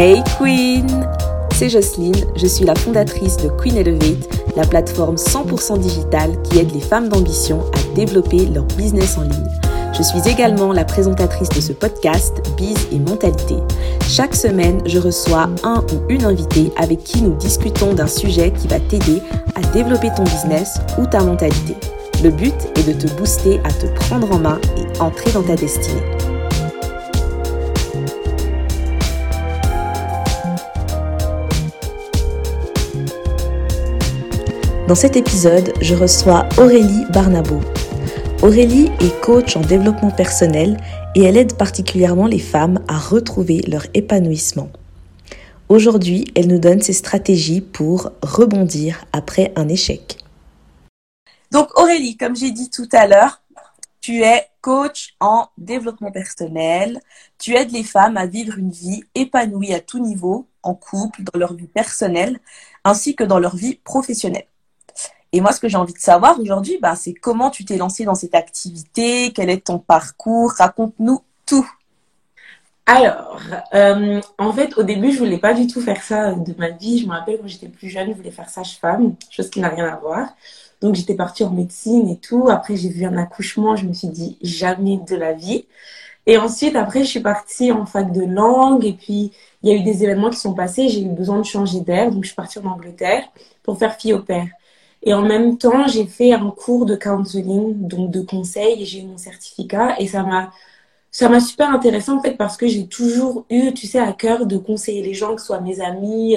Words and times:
Hey 0.00 0.22
Queen 0.38 0.86
C'est 1.56 1.68
Jocelyne, 1.68 2.14
je 2.36 2.46
suis 2.46 2.64
la 2.64 2.76
fondatrice 2.76 3.36
de 3.38 3.48
Queen 3.48 3.76
Elevate, 3.76 4.28
la 4.54 4.64
plateforme 4.64 5.16
100% 5.16 5.80
digitale 5.80 6.40
qui 6.42 6.60
aide 6.60 6.72
les 6.72 6.80
femmes 6.80 7.08
d'ambition 7.08 7.64
à 7.74 7.94
développer 7.96 8.46
leur 8.46 8.62
business 8.76 9.18
en 9.18 9.22
ligne. 9.22 9.50
Je 9.92 10.04
suis 10.04 10.20
également 10.30 10.72
la 10.72 10.84
présentatrice 10.84 11.48
de 11.48 11.60
ce 11.60 11.72
podcast 11.72 12.36
Biz 12.56 12.76
et 12.92 13.00
Mentalité. 13.00 13.56
Chaque 14.06 14.36
semaine, 14.36 14.80
je 14.86 15.00
reçois 15.00 15.48
un 15.64 15.84
ou 15.92 16.08
une 16.08 16.24
invitée 16.24 16.70
avec 16.76 17.02
qui 17.02 17.20
nous 17.20 17.34
discutons 17.34 17.92
d'un 17.92 18.06
sujet 18.06 18.52
qui 18.52 18.68
va 18.68 18.78
t'aider 18.78 19.20
à 19.56 19.62
développer 19.72 20.10
ton 20.16 20.22
business 20.22 20.78
ou 20.96 21.06
ta 21.06 21.24
mentalité. 21.24 21.74
Le 22.22 22.30
but 22.30 22.54
est 22.76 22.86
de 22.86 22.92
te 22.92 23.12
booster 23.14 23.60
à 23.64 23.72
te 23.72 23.86
prendre 23.98 24.30
en 24.30 24.38
main 24.38 24.60
et 24.76 25.00
entrer 25.00 25.32
dans 25.32 25.42
ta 25.42 25.56
destinée. 25.56 26.17
Dans 34.88 34.94
cet 34.94 35.16
épisode, 35.16 35.74
je 35.82 35.94
reçois 35.94 36.48
Aurélie 36.56 37.04
Barnabo. 37.12 37.60
Aurélie 38.40 38.86
est 39.00 39.20
coach 39.20 39.54
en 39.54 39.60
développement 39.60 40.10
personnel 40.10 40.78
et 41.14 41.24
elle 41.24 41.36
aide 41.36 41.58
particulièrement 41.58 42.26
les 42.26 42.38
femmes 42.38 42.82
à 42.88 42.96
retrouver 42.96 43.60
leur 43.68 43.84
épanouissement. 43.92 44.70
Aujourd'hui, 45.68 46.24
elle 46.34 46.46
nous 46.46 46.58
donne 46.58 46.80
ses 46.80 46.94
stratégies 46.94 47.60
pour 47.60 48.12
rebondir 48.22 49.04
après 49.12 49.52
un 49.56 49.68
échec. 49.68 50.16
Donc 51.50 51.78
Aurélie, 51.78 52.16
comme 52.16 52.34
j'ai 52.34 52.50
dit 52.50 52.70
tout 52.70 52.88
à 52.92 53.06
l'heure, 53.06 53.42
tu 54.00 54.22
es 54.22 54.46
coach 54.62 55.16
en 55.20 55.48
développement 55.58 56.12
personnel. 56.12 57.02
Tu 57.38 57.54
aides 57.54 57.72
les 57.72 57.84
femmes 57.84 58.16
à 58.16 58.24
vivre 58.24 58.56
une 58.56 58.70
vie 58.70 59.04
épanouie 59.14 59.74
à 59.74 59.80
tout 59.80 59.98
niveau, 59.98 60.48
en 60.62 60.74
couple, 60.74 61.24
dans 61.24 61.38
leur 61.38 61.52
vie 61.52 61.68
personnelle, 61.68 62.40
ainsi 62.84 63.14
que 63.14 63.24
dans 63.24 63.38
leur 63.38 63.54
vie 63.54 63.74
professionnelle. 63.84 64.46
Et 65.32 65.40
moi, 65.40 65.52
ce 65.52 65.60
que 65.60 65.68
j'ai 65.68 65.76
envie 65.76 65.92
de 65.92 65.98
savoir 65.98 66.40
aujourd'hui, 66.40 66.78
bah, 66.80 66.94
c'est 66.96 67.12
comment 67.12 67.50
tu 67.50 67.64
t'es 67.64 67.76
lancée 67.76 68.04
dans 68.04 68.14
cette 68.14 68.34
activité, 68.34 69.32
quel 69.34 69.50
est 69.50 69.66
ton 69.66 69.78
parcours, 69.78 70.52
raconte-nous 70.52 71.22
tout. 71.44 71.68
Alors, 72.86 73.38
euh, 73.74 74.20
en 74.38 74.52
fait, 74.54 74.78
au 74.78 74.82
début, 74.82 75.12
je 75.12 75.18
voulais 75.18 75.36
pas 75.38 75.52
du 75.52 75.66
tout 75.66 75.82
faire 75.82 76.02
ça 76.02 76.32
de 76.32 76.54
ma 76.56 76.70
vie. 76.70 76.98
Je 76.98 77.06
me 77.06 77.12
rappelle 77.12 77.38
quand 77.38 77.46
j'étais 77.46 77.68
plus 77.68 77.90
jeune, 77.90 78.08
je 78.08 78.14
voulais 78.14 78.30
faire 78.30 78.48
sage-femme, 78.48 79.14
chose 79.30 79.50
qui 79.50 79.60
n'a 79.60 79.68
rien 79.68 79.86
à 79.86 79.96
voir. 79.96 80.28
Donc, 80.80 80.94
j'étais 80.94 81.14
partie 81.14 81.44
en 81.44 81.50
médecine 81.50 82.08
et 82.08 82.16
tout. 82.16 82.48
Après, 82.48 82.76
j'ai 82.76 82.88
vu 82.88 83.04
un 83.04 83.18
accouchement, 83.18 83.76
je 83.76 83.84
me 83.84 83.92
suis 83.92 84.08
dit 84.08 84.38
jamais 84.40 84.98
de 85.06 85.16
la 85.16 85.34
vie. 85.34 85.66
Et 86.28 86.38
ensuite, 86.38 86.76
après, 86.76 87.04
je 87.04 87.08
suis 87.08 87.20
partie 87.20 87.72
en 87.72 87.84
fac 87.84 88.12
de 88.12 88.22
langue 88.22 88.84
et 88.84 88.92
puis 88.92 89.32
il 89.62 89.70
y 89.70 89.72
a 89.72 89.76
eu 89.76 89.82
des 89.82 90.04
événements 90.04 90.30
qui 90.30 90.36
sont 90.36 90.54
passés. 90.54 90.88
J'ai 90.88 91.02
eu 91.02 91.08
besoin 91.08 91.38
de 91.38 91.44
changer 91.44 91.80
d'air, 91.80 92.10
donc 92.10 92.24
je 92.24 92.28
suis 92.28 92.36
partie 92.36 92.58
en 92.58 92.66
Angleterre 92.66 93.24
pour 93.62 93.78
faire 93.78 93.96
fille 93.96 94.12
au 94.14 94.20
père. 94.20 94.46
Et 95.02 95.14
en 95.14 95.22
même 95.22 95.58
temps, 95.58 95.86
j'ai 95.86 96.06
fait 96.06 96.32
un 96.32 96.50
cours 96.50 96.86
de 96.86 96.96
counseling, 96.96 97.86
donc 97.88 98.10
de 98.10 98.20
conseil, 98.22 98.82
et 98.82 98.86
j'ai 98.86 99.00
eu 99.00 99.06
mon 99.06 99.18
certificat. 99.18 99.96
Et 100.00 100.06
ça 100.08 100.22
m'a, 100.24 100.50
ça 101.10 101.28
m'a 101.28 101.40
super 101.40 101.70
intéressant 101.70 102.18
en 102.18 102.22
fait 102.22 102.36
parce 102.36 102.56
que 102.56 102.66
j'ai 102.68 102.86
toujours 102.88 103.46
eu, 103.50 103.72
tu 103.74 103.86
sais, 103.86 103.98
à 104.00 104.12
cœur 104.12 104.46
de 104.46 104.58
conseiller 104.58 105.02
les 105.02 105.14
gens, 105.14 105.34
que 105.34 105.40
ce 105.40 105.48
soit 105.48 105.60
mes 105.60 105.80
amis, 105.80 106.36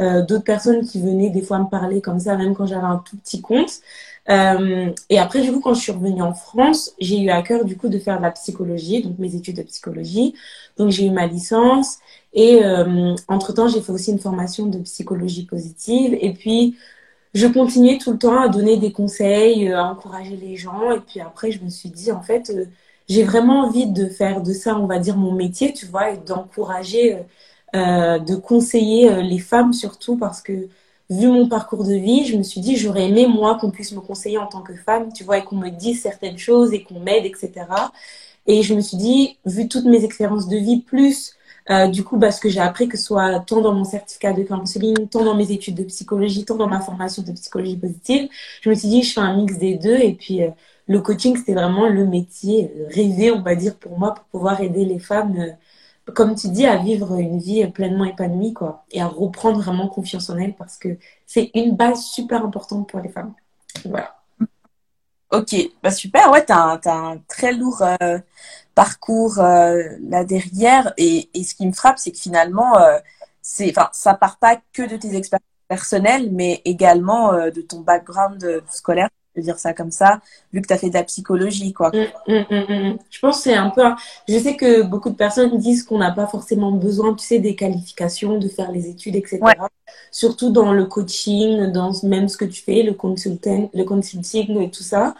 euh, 0.00 0.22
d'autres 0.24 0.44
personnes 0.44 0.86
qui 0.86 1.00
venaient 1.00 1.30
des 1.30 1.42
fois 1.42 1.58
me 1.58 1.68
parler 1.68 2.00
comme 2.00 2.20
ça, 2.20 2.36
même 2.36 2.54
quand 2.54 2.66
j'avais 2.66 2.86
un 2.86 2.98
tout 2.98 3.16
petit 3.16 3.40
compte. 3.40 3.80
Euh, 4.28 4.90
et 5.08 5.18
après, 5.18 5.40
du 5.42 5.52
coup, 5.52 5.60
quand 5.60 5.74
je 5.74 5.80
suis 5.80 5.92
revenue 5.92 6.22
en 6.22 6.34
France, 6.34 6.92
j'ai 6.98 7.20
eu 7.20 7.30
à 7.30 7.42
cœur 7.42 7.64
du 7.64 7.76
coup 7.76 7.88
de 7.88 7.98
faire 7.98 8.18
de 8.18 8.22
la 8.22 8.32
psychologie, 8.32 9.02
donc 9.02 9.18
mes 9.18 9.34
études 9.36 9.56
de 9.56 9.62
psychologie. 9.62 10.34
Donc 10.76 10.90
j'ai 10.90 11.06
eu 11.06 11.10
ma 11.10 11.26
licence 11.26 11.98
et 12.32 12.64
euh, 12.64 13.14
entre 13.28 13.52
temps, 13.54 13.68
j'ai 13.68 13.80
fait 13.80 13.92
aussi 13.92 14.10
une 14.10 14.18
formation 14.18 14.66
de 14.66 14.78
psychologie 14.80 15.46
positive. 15.46 16.16
Et 16.20 16.32
puis 16.32 16.76
je 17.36 17.46
continuais 17.46 17.98
tout 17.98 18.12
le 18.12 18.18
temps 18.18 18.40
à 18.40 18.48
donner 18.48 18.78
des 18.78 18.92
conseils, 18.92 19.68
euh, 19.68 19.78
à 19.78 19.84
encourager 19.84 20.36
les 20.36 20.56
gens. 20.56 20.90
Et 20.92 21.00
puis 21.00 21.20
après, 21.20 21.52
je 21.52 21.62
me 21.62 21.68
suis 21.68 21.90
dit, 21.90 22.10
en 22.10 22.22
fait, 22.22 22.50
euh, 22.50 22.64
j'ai 23.08 23.24
vraiment 23.24 23.64
envie 23.66 23.86
de 23.86 24.06
faire 24.08 24.42
de 24.42 24.52
ça, 24.54 24.78
on 24.78 24.86
va 24.86 24.98
dire, 24.98 25.16
mon 25.18 25.32
métier, 25.32 25.72
tu 25.74 25.86
vois, 25.86 26.12
et 26.12 26.16
d'encourager, 26.16 27.18
euh, 27.74 28.18
de 28.18 28.36
conseiller 28.36 29.22
les 29.22 29.38
femmes 29.38 29.72
surtout, 29.74 30.16
parce 30.16 30.40
que 30.40 30.68
vu 31.10 31.28
mon 31.28 31.48
parcours 31.48 31.84
de 31.84 31.94
vie, 31.94 32.24
je 32.26 32.36
me 32.36 32.42
suis 32.42 32.60
dit, 32.62 32.76
j'aurais 32.76 33.08
aimé, 33.08 33.26
moi, 33.26 33.58
qu'on 33.60 33.70
puisse 33.70 33.92
me 33.92 34.00
conseiller 34.00 34.38
en 34.38 34.46
tant 34.46 34.62
que 34.62 34.74
femme, 34.74 35.12
tu 35.12 35.22
vois, 35.24 35.38
et 35.38 35.44
qu'on 35.44 35.56
me 35.56 35.70
dise 35.70 36.00
certaines 36.02 36.38
choses 36.38 36.72
et 36.72 36.82
qu'on 36.84 37.00
m'aide, 37.00 37.26
etc. 37.26 37.52
Et 38.46 38.62
je 38.62 38.74
me 38.74 38.80
suis 38.80 38.96
dit, 38.96 39.36
vu 39.44 39.68
toutes 39.68 39.84
mes 39.84 40.04
expériences 40.04 40.48
de 40.48 40.56
vie, 40.56 40.80
plus 40.80 41.35
euh, 41.70 41.88
du 41.88 42.04
coup, 42.04 42.16
bah, 42.16 42.30
ce 42.30 42.40
que 42.40 42.48
j'ai 42.48 42.60
appris, 42.60 42.88
que 42.88 42.96
ce 42.96 43.04
soit 43.04 43.40
tant 43.40 43.60
dans 43.60 43.74
mon 43.74 43.84
certificat 43.84 44.32
de 44.32 44.42
counseling, 44.44 45.08
tant 45.08 45.24
dans 45.24 45.34
mes 45.34 45.50
études 45.50 45.74
de 45.76 45.84
psychologie, 45.84 46.44
tant 46.44 46.56
dans 46.56 46.68
ma 46.68 46.80
formation 46.80 47.22
de 47.22 47.32
psychologie 47.32 47.76
positive, 47.76 48.28
je 48.60 48.70
me 48.70 48.74
suis 48.74 48.88
dit, 48.88 49.02
je 49.02 49.12
fais 49.14 49.20
un 49.20 49.36
mix 49.36 49.58
des 49.58 49.76
deux. 49.76 49.96
Et 49.96 50.14
puis, 50.14 50.42
euh, 50.42 50.50
le 50.88 51.00
coaching, 51.00 51.36
c'était 51.36 51.54
vraiment 51.54 51.88
le 51.88 52.06
métier 52.06 52.72
euh, 52.76 52.86
rêvé, 52.88 53.32
on 53.32 53.42
va 53.42 53.54
dire, 53.56 53.76
pour 53.76 53.98
moi, 53.98 54.14
pour 54.14 54.24
pouvoir 54.26 54.60
aider 54.60 54.84
les 54.84 54.98
femmes, 55.00 55.56
comme 56.14 56.34
tu 56.36 56.48
dis, 56.48 56.66
à 56.66 56.76
vivre 56.76 57.16
une 57.18 57.38
vie 57.38 57.66
pleinement 57.68 58.04
épanouie, 58.04 58.52
quoi, 58.54 58.84
et 58.92 59.00
à 59.00 59.08
reprendre 59.08 59.60
vraiment 59.60 59.88
confiance 59.88 60.30
en 60.30 60.38
elles, 60.38 60.54
parce 60.54 60.76
que 60.78 60.98
c'est 61.26 61.50
une 61.54 61.76
base 61.76 62.04
super 62.04 62.44
importante 62.44 62.88
pour 62.88 63.00
les 63.00 63.08
femmes. 63.08 63.34
Voilà. 63.84 64.15
Ok, 65.36 65.54
bah 65.82 65.90
super, 65.90 66.30
ouais, 66.30 66.44
t'as 66.44 66.56
un, 66.56 66.80
un 66.86 67.18
très 67.28 67.52
lourd 67.52 67.82
parcours 68.76 69.40
euh, 69.40 69.82
là 70.02 70.24
derrière. 70.24 70.92
Et, 70.98 71.30
et, 71.34 71.44
ce 71.44 71.56
qui 71.56 71.66
me 71.66 71.72
frappe, 71.72 71.98
c'est 71.98 72.12
que 72.12 72.18
finalement, 72.18 72.78
euh, 72.78 72.98
c'est, 73.42 73.74
ça 73.92 74.14
part 74.14 74.38
pas 74.38 74.58
que 74.72 74.82
de 74.82 74.96
tes 74.96 75.16
expériences 75.16 75.46
personnelles, 75.68 76.30
mais 76.32 76.62
également 76.64 77.32
euh, 77.34 77.50
de 77.50 77.62
ton 77.62 77.80
background 77.80 78.62
scolaire. 78.70 79.08
Dire 79.40 79.58
ça 79.58 79.74
comme 79.74 79.90
ça, 79.90 80.20
vu 80.52 80.62
que 80.62 80.66
tu 80.66 80.72
as 80.72 80.78
fait 80.78 80.88
de 80.88 80.94
la 80.94 81.04
psychologie, 81.04 81.72
quoi. 81.72 81.90
Mmh, 81.90 82.32
mmh, 82.32 82.54
mmh, 82.54 82.98
je 83.10 83.18
pense 83.20 83.36
que 83.36 83.42
c'est 83.44 83.54
un 83.54 83.70
peu. 83.70 83.82
Je 84.28 84.38
sais 84.38 84.56
que 84.56 84.82
beaucoup 84.82 85.10
de 85.10 85.14
personnes 85.14 85.56
disent 85.58 85.82
qu'on 85.82 85.98
n'a 85.98 86.10
pas 86.10 86.26
forcément 86.26 86.72
besoin, 86.72 87.14
tu 87.14 87.24
sais, 87.24 87.38
des 87.38 87.54
qualifications, 87.54 88.38
de 88.38 88.48
faire 88.48 88.72
les 88.72 88.88
études, 88.88 89.16
etc. 89.16 89.40
Surtout 90.10 90.50
dans 90.50 90.72
le 90.72 90.86
coaching, 90.86 91.70
dans 91.72 91.92
même 92.02 92.28
ce 92.28 92.36
que 92.36 92.44
tu 92.44 92.62
fais, 92.62 92.82
le 92.82 92.94
consulting, 92.94 93.68
le 93.74 93.84
consulting 93.84 94.60
et 94.60 94.70
tout 94.70 94.82
ça 94.82 95.14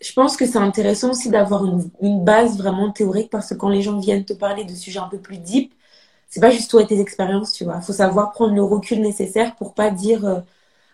je 0.00 0.12
pense 0.12 0.36
que 0.36 0.46
c'est 0.46 0.58
intéressant 0.58 1.10
aussi 1.10 1.30
d'avoir 1.30 1.64
une, 1.64 2.24
base 2.24 2.56
vraiment 2.58 2.90
théorique 2.90 3.30
parce 3.30 3.48
que 3.50 3.54
quand 3.54 3.68
les 3.68 3.82
gens 3.82 3.98
viennent 3.98 4.24
te 4.24 4.32
parler 4.32 4.64
de 4.64 4.74
sujets 4.74 5.00
un 5.00 5.08
peu 5.08 5.18
plus 5.18 5.38
deep, 5.38 5.72
c'est 6.28 6.40
pas 6.40 6.50
juste 6.50 6.70
toi 6.70 6.82
et 6.82 6.86
tes 6.86 7.00
expériences, 7.00 7.52
tu 7.52 7.64
vois. 7.64 7.76
Il 7.76 7.82
faut 7.82 7.92
savoir 7.92 8.32
prendre 8.32 8.54
le 8.54 8.62
recul 8.62 9.00
nécessaire 9.00 9.56
pour 9.56 9.74
pas 9.74 9.90
dire 9.90 10.24
euh, 10.26 10.40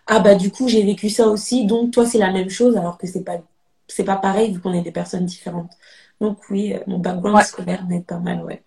ah 0.07 0.19
bah 0.19 0.35
du 0.35 0.51
coup 0.51 0.67
j'ai 0.67 0.83
vécu 0.83 1.09
ça 1.09 1.27
aussi, 1.27 1.65
donc 1.65 1.91
toi 1.91 2.05
c'est 2.05 2.17
la 2.17 2.31
même 2.31 2.49
chose 2.49 2.77
alors 2.77 2.97
que 2.97 3.07
c'est 3.07 3.23
pas 3.23 3.37
c'est 3.87 4.03
pas 4.03 4.17
pareil 4.17 4.53
vu 4.53 4.59
qu'on 4.59 4.73
est 4.73 4.81
des 4.81 4.91
personnes 4.91 5.25
différentes. 5.25 5.71
Donc 6.21 6.39
oui, 6.49 6.73
euh, 6.73 6.79
mon 6.87 6.99
background 6.99 7.43
scolaire 7.43 7.85
m'aide 7.85 8.05
pas 8.05 8.19
mal, 8.19 8.43
ouais. 8.43 8.63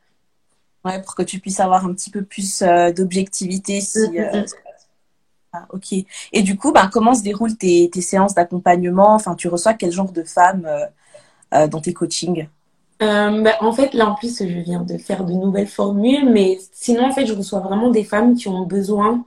Ouais, 0.85 1.03
pour 1.03 1.15
que 1.15 1.23
tu 1.23 1.41
puisses 1.41 1.61
avoir 1.61 1.85
un 1.87 1.93
petit 1.93 2.11
peu 2.11 2.23
plus 2.23 2.63
euh, 2.63 2.93
d'objectivité 2.93 3.81
si, 3.81 3.99
mm, 3.99 4.13
mm, 4.13 4.41
mm. 4.41 4.45
Ah, 5.53 5.67
ok. 5.71 5.95
Et 6.33 6.43
du 6.43 6.57
coup, 6.57 6.73
ben, 6.73 6.89
comment 6.93 7.15
se 7.15 7.23
déroulent 7.23 7.57
tes, 7.57 7.91
séances 8.01 8.35
d'accompagnement? 8.35 9.15
Enfin, 9.15 9.35
tu 9.35 9.49
reçois 9.49 9.75
quel 9.75 9.93
genre 9.93 10.13
de 10.13 10.23
femmes 10.23 10.67
euh, 10.67 10.85
euh, 11.55 11.69
dans 11.69 11.81
tes 11.81 11.95
coachings? 11.95 12.49
Euh, 13.01 13.43
ben, 13.43 13.55
En 13.61 13.73
fait, 13.73 13.95
là, 13.95 14.09
en 14.11 14.15
plus, 14.15 14.39
je 14.41 14.59
viens 14.59 14.83
de 14.83 14.99
faire 14.99 15.25
de 15.25 15.33
nouvelles 15.33 15.69
formules, 15.69 16.31
mais 16.31 16.59
sinon, 16.73 17.07
en 17.07 17.13
fait, 17.13 17.25
je 17.25 17.33
reçois 17.33 17.61
vraiment 17.61 17.91
des 17.91 18.05
femmes 18.05 18.35
qui 18.35 18.49
ont 18.49 18.67
besoin 18.67 19.25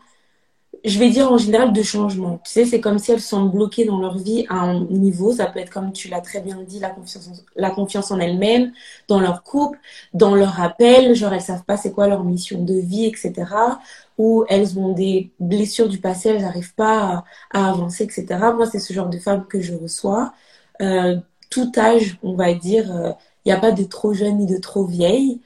je 0.83 0.97
vais 0.97 1.09
dire 1.09 1.31
en 1.31 1.37
général 1.37 1.73
de 1.73 1.83
changement. 1.83 2.39
Tu 2.43 2.51
sais, 2.51 2.65
c'est 2.65 2.81
comme 2.81 2.97
si 2.97 3.11
elles 3.11 3.21
sont 3.21 3.45
bloquées 3.45 3.85
dans 3.85 3.99
leur 3.99 4.17
vie 4.17 4.45
à 4.49 4.55
un 4.55 4.81
niveau. 4.85 5.31
Ça 5.31 5.45
peut 5.45 5.59
être 5.59 5.69
comme 5.69 5.93
tu 5.93 6.07
l'as 6.07 6.21
très 6.21 6.41
bien 6.41 6.57
dit, 6.63 6.79
la 6.79 6.89
confiance, 6.89 7.27
en, 7.27 7.33
la 7.55 7.69
confiance 7.69 8.11
en 8.11 8.19
elles-mêmes, 8.19 8.71
dans 9.07 9.19
leur 9.19 9.43
couple, 9.43 9.79
dans 10.13 10.33
leur 10.35 10.59
appel. 10.61 11.13
Genre, 11.15 11.33
elles 11.33 11.41
savent 11.41 11.63
pas 11.65 11.77
c'est 11.77 11.91
quoi 11.91 12.07
leur 12.07 12.23
mission 12.23 12.63
de 12.63 12.73
vie, 12.73 13.05
etc. 13.05 13.33
Ou 14.17 14.45
elles 14.49 14.79
ont 14.79 14.93
des 14.93 15.31
blessures 15.39 15.89
du 15.89 15.99
passé, 15.99 16.29
elles 16.29 16.41
n'arrivent 16.41 16.75
pas 16.75 17.25
à, 17.51 17.69
avancer, 17.69 18.03
etc. 18.03 18.25
Moi, 18.55 18.65
c'est 18.65 18.79
ce 18.79 18.93
genre 18.93 19.09
de 19.09 19.19
femmes 19.19 19.45
que 19.47 19.61
je 19.61 19.75
reçois. 19.75 20.33
Euh, 20.81 21.17
tout 21.49 21.71
âge, 21.77 22.17
on 22.23 22.35
va 22.35 22.53
dire, 22.53 22.85
il 22.87 22.91
euh, 22.91 23.11
n'y 23.45 23.51
a 23.51 23.59
pas 23.59 23.71
de 23.71 23.83
trop 23.83 24.13
jeune 24.13 24.37
ni 24.37 24.45
de 24.47 24.57
trop 24.57 24.85
vieille. 24.85 25.41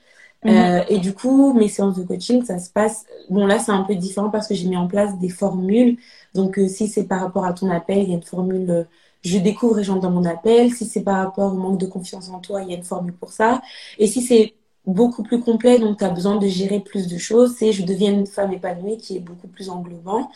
Mhm. 0.45 0.51
Euh, 0.51 0.83
et 0.89 0.99
du 0.99 1.13
coup, 1.13 1.53
mes 1.53 1.67
séances 1.67 1.97
de 1.97 2.03
coaching, 2.03 2.45
ça 2.45 2.59
se 2.59 2.69
passe. 2.69 3.05
Bon, 3.29 3.47
là, 3.47 3.57
c'est 3.59 3.71
un 3.71 3.81
peu 3.81 3.95
différent 3.95 4.29
parce 4.29 4.47
que 4.47 4.53
j'ai 4.53 4.67
mis 4.67 4.77
en 4.77 4.87
place 4.87 5.17
des 5.17 5.29
formules. 5.29 5.97
Donc, 6.35 6.59
euh, 6.59 6.67
si 6.67 6.87
c'est 6.87 7.05
par 7.05 7.21
rapport 7.21 7.45
à 7.45 7.53
ton 7.53 7.69
appel, 7.71 7.99
il 8.03 8.09
y 8.09 8.11
a 8.13 8.15
une 8.15 8.23
formule 8.23 8.69
euh, 8.69 8.83
je 9.23 9.39
découvre 9.39 9.79
et 9.79 9.83
j'entre 9.83 10.01
dans 10.01 10.11
mon 10.11 10.25
appel. 10.25 10.71
Si 10.71 10.85
c'est 10.85 11.01
par 11.01 11.17
rapport 11.17 11.51
au 11.53 11.57
manque 11.57 11.79
de 11.79 11.87
confiance 11.87 12.29
en 12.29 12.39
toi, 12.39 12.61
il 12.61 12.69
y 12.69 12.73
a 12.73 12.77
une 12.77 12.83
formule 12.83 13.13
pour 13.13 13.31
ça. 13.31 13.61
Et 13.97 14.05
si 14.05 14.21
c'est 14.21 14.53
beaucoup 14.85 15.23
plus 15.23 15.39
complet, 15.39 15.79
donc 15.79 15.97
tu 15.97 16.03
as 16.03 16.09
besoin 16.09 16.35
de 16.37 16.47
gérer 16.47 16.79
plus 16.79 17.07
de 17.07 17.17
choses, 17.17 17.55
c'est 17.57 17.71
je 17.71 17.83
deviens 17.83 18.13
une 18.13 18.27
femme 18.27 18.53
épanouie 18.53 18.97
qui 18.97 19.17
est 19.17 19.19
beaucoup 19.19 19.47
plus 19.47 19.69
englobant. 19.69 20.29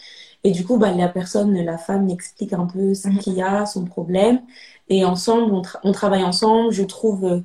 Et 0.43 0.49
du 0.49 0.65
coup, 0.65 0.77
bah, 0.77 0.91
la 0.91 1.07
personne, 1.07 1.53
la 1.53 1.77
femme 1.77 2.07
m'explique 2.07 2.53
un 2.53 2.65
peu 2.65 2.95
ce 2.95 3.09
mhm. 3.09 3.17
qu'il 3.19 3.33
y 3.35 3.43
a, 3.43 3.67
son 3.67 3.85
problème. 3.85 4.41
Et 4.89 5.05
ensemble, 5.05 5.53
on, 5.53 5.61
on, 5.83 5.91
travaille 5.91 6.23
ensemble. 6.23 6.71
Je 6.71 6.83
trouve 6.83 7.43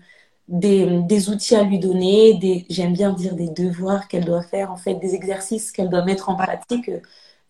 des, 0.49 1.00
des 1.02 1.31
outils 1.31 1.56
à 1.56 1.62
lui 1.62 1.79
donner, 1.79 2.35
des, 2.35 2.67
j'aime 2.69 2.93
bien 2.93 3.12
dire 3.12 3.35
des 3.35 3.49
devoirs 3.49 4.08
qu'elle 4.08 4.25
doit 4.25 4.43
faire, 4.43 4.70
en 4.70 4.76
fait, 4.76 4.94
des 4.94 5.14
exercices 5.14 5.73
qu'elle 5.73 5.88
doit 5.88 6.05
mettre 6.05 6.29
en 6.29 6.37
pratique 6.37 6.91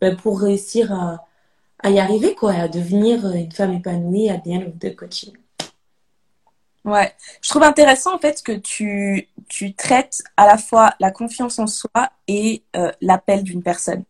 euh, 0.02 0.16
pour 0.16 0.40
réussir 0.40 0.92
à, 0.92 1.90
y 1.90 1.98
arriver, 1.98 2.34
quoi, 2.34 2.52
à 2.52 2.68
devenir 2.68 3.30
une 3.32 3.52
femme 3.52 3.74
épanouie 3.74 4.30
à 4.30 4.38
bien 4.38 4.62
de 4.74 4.88
coaching. 4.90 5.32
Ouais, 6.84 7.14
je 7.40 7.48
trouve 7.48 7.62
intéressant 7.62 8.14
en 8.14 8.18
fait 8.18 8.42
que 8.42 8.52
tu, 8.52 9.28
tu 9.48 9.74
traites 9.74 10.22
à 10.36 10.46
la 10.46 10.58
fois 10.58 10.94
la 11.00 11.10
confiance 11.10 11.58
en 11.58 11.66
soi 11.66 12.10
et 12.28 12.62
euh, 12.76 12.92
l'appel 13.00 13.42
d'une 13.42 13.62
personne. 13.62 14.04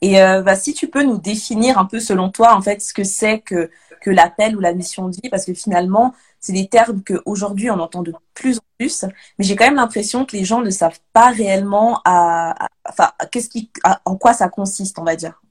Et 0.00 0.22
euh, 0.22 0.42
bah, 0.42 0.54
si 0.56 0.74
tu 0.74 0.88
peux 0.88 1.02
nous 1.02 1.18
définir 1.18 1.78
un 1.78 1.84
peu 1.84 2.00
selon 2.00 2.30
toi 2.30 2.54
en 2.54 2.62
fait 2.62 2.80
ce 2.80 2.94
que 2.94 3.04
c'est 3.04 3.40
que, 3.40 3.70
que 4.00 4.10
l'appel 4.10 4.56
ou 4.56 4.60
la 4.60 4.72
mission 4.72 5.08
de 5.08 5.16
vie, 5.16 5.28
parce 5.28 5.44
que 5.44 5.54
finalement 5.54 6.14
c'est 6.40 6.52
des 6.52 6.68
termes 6.68 7.02
qu'aujourd'hui 7.02 7.70
on 7.70 7.80
entend 7.80 8.02
de 8.02 8.12
plus 8.34 8.58
en 8.58 8.62
plus, 8.78 9.04
mais 9.38 9.44
j'ai 9.44 9.56
quand 9.56 9.64
même 9.64 9.74
l'impression 9.74 10.24
que 10.24 10.36
les 10.36 10.44
gens 10.44 10.60
ne 10.60 10.70
savent 10.70 11.00
pas 11.12 11.30
réellement 11.30 12.00
à, 12.04 12.54
enfin 12.88 13.10
qu'est-ce 13.32 13.48
qui, 13.48 13.70
en 14.04 14.16
quoi 14.16 14.34
ça 14.34 14.48
consiste, 14.48 14.98
on 15.00 15.04
va 15.04 15.16
dire. 15.16 15.42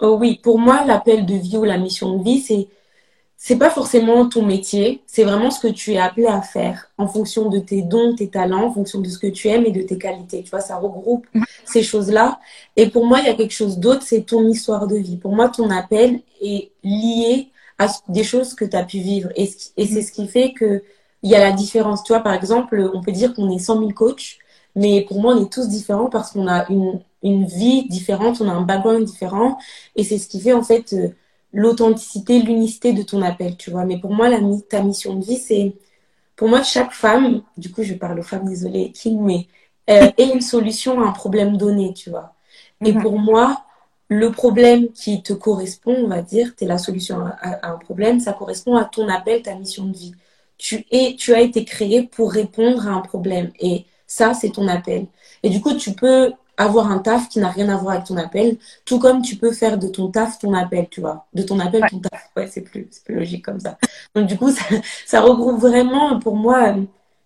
Oh 0.00 0.16
oui, 0.18 0.40
pour 0.42 0.58
moi 0.58 0.84
l'appel 0.84 1.26
de 1.26 1.34
vie 1.34 1.58
ou 1.58 1.64
la 1.64 1.76
mission 1.76 2.16
de 2.16 2.24
vie 2.24 2.40
c'est 2.40 2.68
c'est 3.40 3.56
pas 3.56 3.70
forcément 3.70 4.28
ton 4.28 4.44
métier, 4.44 5.00
c'est 5.06 5.22
vraiment 5.22 5.52
ce 5.52 5.60
que 5.60 5.68
tu 5.68 5.92
es 5.92 5.98
appelé 5.98 6.26
à 6.26 6.42
faire 6.42 6.90
en 6.98 7.06
fonction 7.06 7.48
de 7.48 7.60
tes 7.60 7.82
dons, 7.82 8.16
tes 8.16 8.28
talents, 8.28 8.66
en 8.66 8.72
fonction 8.72 9.00
de 9.00 9.08
ce 9.08 9.16
que 9.16 9.28
tu 9.28 9.46
aimes 9.46 9.64
et 9.64 9.70
de 9.70 9.80
tes 9.80 9.96
qualités. 9.96 10.42
Tu 10.42 10.50
vois, 10.50 10.60
ça 10.60 10.76
regroupe 10.76 11.24
mm. 11.34 11.44
ces 11.64 11.84
choses-là. 11.84 12.40
Et 12.74 12.90
pour 12.90 13.06
moi, 13.06 13.20
il 13.20 13.26
y 13.26 13.28
a 13.28 13.34
quelque 13.34 13.54
chose 13.54 13.78
d'autre, 13.78 14.02
c'est 14.02 14.22
ton 14.22 14.46
histoire 14.48 14.88
de 14.88 14.96
vie. 14.96 15.16
Pour 15.16 15.36
moi, 15.36 15.48
ton 15.48 15.70
appel 15.70 16.20
est 16.42 16.72
lié 16.82 17.50
à 17.78 17.86
des 18.08 18.24
choses 18.24 18.54
que 18.54 18.64
tu 18.64 18.76
as 18.76 18.82
pu 18.84 18.98
vivre. 18.98 19.30
Et, 19.36 19.46
c'est 19.46 20.02
ce 20.02 20.10
qui 20.10 20.26
fait 20.26 20.52
que 20.52 20.82
il 21.22 21.30
y 21.30 21.36
a 21.36 21.40
la 21.40 21.52
différence. 21.52 22.02
Tu 22.02 22.12
vois, 22.12 22.22
par 22.22 22.34
exemple, 22.34 22.90
on 22.92 23.00
peut 23.02 23.12
dire 23.12 23.34
qu'on 23.34 23.50
est 23.50 23.60
100 23.60 23.78
000 23.78 23.90
coachs, 23.92 24.38
mais 24.74 25.02
pour 25.02 25.20
moi, 25.20 25.34
on 25.34 25.44
est 25.44 25.52
tous 25.52 25.68
différents 25.68 26.10
parce 26.10 26.32
qu'on 26.32 26.48
a 26.48 26.68
une, 26.70 27.00
une 27.22 27.44
vie 27.46 27.88
différente, 27.88 28.40
on 28.40 28.48
a 28.48 28.52
un 28.52 28.62
background 28.62 29.04
différent. 29.04 29.58
Et 29.94 30.02
c'est 30.02 30.18
ce 30.18 30.26
qui 30.28 30.40
fait, 30.40 30.52
en 30.52 30.64
fait, 30.64 30.92
euh, 30.92 31.10
l'authenticité, 31.52 32.40
l'unicité 32.40 32.92
de 32.92 33.02
ton 33.02 33.22
appel, 33.22 33.56
tu 33.56 33.70
vois. 33.70 33.84
Mais 33.84 33.98
pour 33.98 34.12
moi, 34.12 34.28
la, 34.28 34.38
ta 34.68 34.82
mission 34.82 35.16
de 35.16 35.24
vie, 35.24 35.36
c'est, 35.36 35.74
pour 36.36 36.48
moi, 36.48 36.62
chaque 36.62 36.92
femme, 36.92 37.42
du 37.56 37.70
coup, 37.72 37.82
je 37.82 37.94
parle 37.94 38.20
aux 38.20 38.22
femmes, 38.22 38.48
désolée, 38.48 38.92
King, 38.92 39.20
mais 39.22 39.46
euh, 39.90 40.10
est 40.16 40.32
une 40.32 40.40
solution 40.40 41.00
à 41.00 41.08
un 41.08 41.12
problème 41.12 41.56
donné, 41.56 41.94
tu 41.94 42.10
vois. 42.10 42.34
Et 42.84 42.92
mhm. 42.92 43.02
pour 43.02 43.18
moi, 43.18 43.64
le 44.08 44.30
problème 44.30 44.88
qui 44.92 45.22
te 45.22 45.32
correspond, 45.32 45.94
on 46.04 46.08
va 46.08 46.22
dire, 46.22 46.54
tu 46.56 46.64
es 46.64 46.66
la 46.66 46.78
solution 46.78 47.20
à, 47.20 47.70
un 47.70 47.76
problème, 47.76 48.20
ça 48.20 48.32
correspond 48.32 48.76
à 48.76 48.84
ton 48.84 49.08
appel, 49.08 49.42
ta 49.42 49.54
mission 49.54 49.84
de 49.84 49.96
vie. 49.96 50.14
Tu, 50.56 50.86
es, 50.90 51.14
tu 51.16 51.34
as 51.34 51.40
été 51.40 51.64
créé 51.64 52.02
pour 52.02 52.32
répondre 52.32 52.88
à 52.88 52.92
un 52.92 53.00
problème. 53.00 53.52
Et 53.60 53.86
ça, 54.06 54.34
c'est 54.34 54.50
ton 54.50 54.66
appel. 54.68 55.06
Et 55.42 55.50
du 55.50 55.60
coup, 55.60 55.74
tu 55.74 55.92
peux 55.92 56.32
avoir 56.58 56.90
un 56.90 56.98
taf 56.98 57.28
qui 57.28 57.38
n'a 57.38 57.48
rien 57.48 57.68
à 57.68 57.76
voir 57.76 57.94
avec 57.94 58.06
ton 58.06 58.16
appel, 58.16 58.58
tout 58.84 58.98
comme 58.98 59.22
tu 59.22 59.36
peux 59.36 59.52
faire 59.52 59.78
de 59.78 59.88
ton 59.88 60.08
taf 60.10 60.38
ton 60.38 60.52
appel, 60.52 60.88
tu 60.90 61.00
vois. 61.00 61.26
De 61.32 61.42
ton 61.42 61.58
appel 61.60 61.82
ton 61.88 62.00
taf. 62.00 62.30
Ouais, 62.36 62.48
c'est 62.48 62.62
plus, 62.62 62.88
plus 63.04 63.14
logique 63.14 63.44
comme 63.44 63.60
ça. 63.60 63.78
Donc 64.14 64.26
du 64.26 64.36
coup, 64.36 64.50
ça, 64.52 64.64
ça 65.06 65.20
regroupe 65.22 65.60
vraiment 65.60 66.18
pour 66.18 66.36
moi 66.36 66.76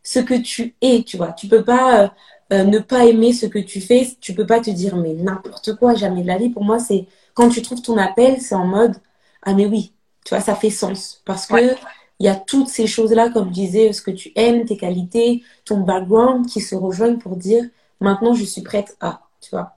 ce 0.02 0.20
que 0.20 0.34
tu 0.34 0.75
es, 0.81 1.02
tu 1.02 1.17
vois. 1.17 1.32
Tu 1.32 1.49
peux 1.49 1.64
pas 1.64 2.02
euh, 2.02 2.08
euh, 2.52 2.64
ne 2.64 2.79
pas 2.79 3.06
aimer 3.06 3.32
ce 3.32 3.46
que 3.46 3.58
tu 3.58 3.81
fais, 3.81 4.06
tu 4.20 4.34
peux 4.34 4.46
pas 4.46 4.61
te 4.61 4.70
dire 4.70 4.96
mais 4.96 5.14
n'importe 5.14 5.75
quoi, 5.76 5.94
jamais 5.94 6.23
de 6.23 6.28
la 6.28 6.38
vie. 6.38 6.50
Pour 6.50 6.64
moi, 6.64 6.78
c'est 6.78 7.06
quand 7.35 7.49
tu 7.49 7.62
trouves 7.62 7.82
ton 7.82 7.96
appel, 7.96 8.40
c'est 8.40 8.55
en 8.55 8.67
mode 8.67 8.96
ah 9.43 9.55
mais 9.55 9.67
oui, 9.67 9.93
tu 10.25 10.35
vois, 10.35 10.44
ça 10.44 10.55
fait 10.55 10.70
sens 10.70 11.23
parce 11.25 11.46
que 11.46 11.75
il 12.20 12.26
y 12.26 12.28
a 12.28 12.37
toutes 12.37 12.69
ces 12.69 12.87
choses-là, 12.87 13.31
comme 13.31 13.49
je 13.49 13.55
disais, 13.55 13.93
ce 13.93 14.00
que 14.00 14.12
tu 14.12 14.31
aimes, 14.37 14.64
tes 14.64 14.76
qualités, 14.76 15.43
ton 15.64 15.78
background 15.78 16.46
qui 16.46 16.61
se 16.61 16.76
rejoignent 16.76 17.19
pour 17.19 17.35
dire 17.37 17.64
maintenant 18.02 18.34
je 18.34 18.44
suis 18.44 18.62
prête 18.62 18.96
à, 19.00 19.22
tu 19.40 19.50
vois. 19.50 19.76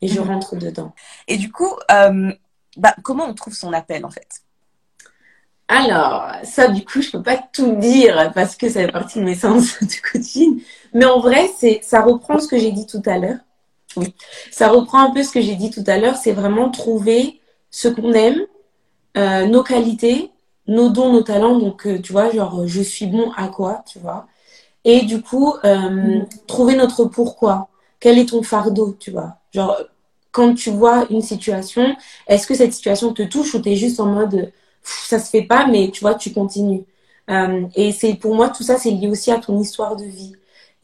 Et 0.00 0.08
je 0.08 0.20
mhm. 0.20 0.28
rentre 0.28 0.56
dedans. 0.56 0.92
Et 1.28 1.36
du 1.36 1.52
coup, 1.52 1.70
euh, 1.90 2.32
bah, 2.76 2.94
comment 3.02 3.26
on 3.26 3.34
trouve 3.34 3.54
son 3.54 3.72
appel 3.72 4.04
en 4.04 4.10
fait? 4.10 4.42
Alors, 5.68 6.30
ça, 6.44 6.68
du 6.68 6.84
coup, 6.84 7.00
je 7.00 7.10
peux 7.10 7.22
pas 7.22 7.38
tout 7.52 7.76
dire 7.76 8.30
parce 8.34 8.56
que 8.56 8.68
ça 8.68 8.84
fait 8.84 8.92
partie 8.92 9.20
de 9.20 9.24
mes 9.24 9.34
séances 9.34 9.78
de 9.80 10.10
coaching. 10.12 10.62
Mais 10.92 11.06
en 11.06 11.20
vrai, 11.20 11.48
c'est, 11.56 11.80
ça 11.82 12.02
reprend 12.02 12.38
ce 12.38 12.46
que 12.48 12.58
j'ai 12.58 12.72
dit 12.72 12.86
tout 12.86 13.02
à 13.06 13.16
l'heure. 13.18 13.38
Oui. 13.96 14.14
Ça 14.50 14.68
reprend 14.68 14.98
un 14.98 15.10
peu 15.12 15.22
ce 15.22 15.30
que 15.30 15.40
j'ai 15.40 15.54
dit 15.54 15.70
tout 15.70 15.84
à 15.86 15.98
l'heure. 15.98 16.16
C'est 16.16 16.32
vraiment 16.32 16.70
trouver 16.70 17.40
ce 17.70 17.88
qu'on 17.88 18.12
aime, 18.12 18.40
euh, 19.16 19.46
nos 19.46 19.62
qualités, 19.62 20.30
nos 20.66 20.90
dons, 20.90 21.12
nos 21.12 21.22
talents. 21.22 21.58
Donc, 21.58 21.86
euh, 21.86 21.98
tu 22.00 22.12
vois, 22.12 22.30
genre, 22.30 22.66
je 22.66 22.82
suis 22.82 23.06
bon 23.06 23.30
à 23.36 23.48
quoi, 23.48 23.82
tu 23.90 23.98
vois. 23.98 24.26
Et 24.84 25.02
du 25.02 25.22
coup, 25.22 25.54
euh, 25.64 25.90
mm. 25.90 26.28
trouver 26.46 26.74
notre 26.76 27.04
pourquoi. 27.04 27.68
Quel 28.00 28.18
est 28.18 28.30
ton 28.30 28.42
fardeau, 28.42 28.96
tu 28.98 29.10
vois? 29.10 29.36
Genre, 29.52 29.76
quand 30.32 30.54
tu 30.54 30.70
vois 30.70 31.06
une 31.10 31.22
situation, 31.22 31.94
est-ce 32.26 32.46
que 32.46 32.54
cette 32.54 32.72
situation 32.72 33.12
te 33.12 33.22
touche 33.22 33.54
ou 33.54 33.60
tu 33.60 33.70
es 33.70 33.76
juste 33.76 34.00
en 34.00 34.06
mode, 34.06 34.52
ça 34.82 35.18
se 35.18 35.30
fait 35.30 35.42
pas, 35.42 35.66
mais 35.66 35.90
tu 35.92 36.00
vois, 36.00 36.14
tu 36.14 36.32
continues? 36.32 36.84
Euh, 37.30 37.66
et 37.76 37.92
c'est 37.92 38.14
pour 38.14 38.34
moi, 38.34 38.48
tout 38.48 38.62
ça, 38.64 38.78
c'est 38.78 38.90
lié 38.90 39.08
aussi 39.08 39.30
à 39.30 39.38
ton 39.38 39.58
histoire 39.60 39.96
de 39.96 40.04
vie. 40.04 40.32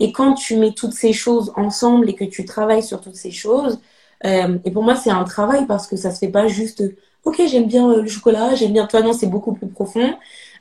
Et 0.00 0.12
quand 0.12 0.35
tu 0.35 0.56
mets 0.56 0.73
toutes 0.73 0.93
ces 0.93 1.12
choses 1.12 1.53
ensemble 1.56 2.09
et 2.09 2.15
que 2.15 2.25
tu 2.25 2.45
travailles 2.45 2.83
sur 2.83 3.00
toutes 3.00 3.17
ces 3.17 3.33
choses, 3.33 3.81
euh, 4.25 4.59
et 4.65 4.71
pour 4.71 4.83
moi, 4.83 4.97
c'est 4.97 5.11
un 5.11 5.25
travail 5.25 5.67
parce 5.67 5.87
que 5.87 5.97
ça 5.97 6.11
se 6.12 6.19
fait 6.19 6.29
pas 6.29 6.47
juste, 6.49 6.83
ok, 7.25 7.43
j'aime 7.49 7.67
bien 7.67 7.95
le 7.97 8.06
chocolat, 8.09 8.55
j'aime 8.55 8.73
bien, 8.73 8.87
toi, 8.87 9.03
non, 9.03 9.12
c'est 9.12 9.27
beaucoup 9.27 9.53
plus 9.55 9.69
profond. 9.69 10.17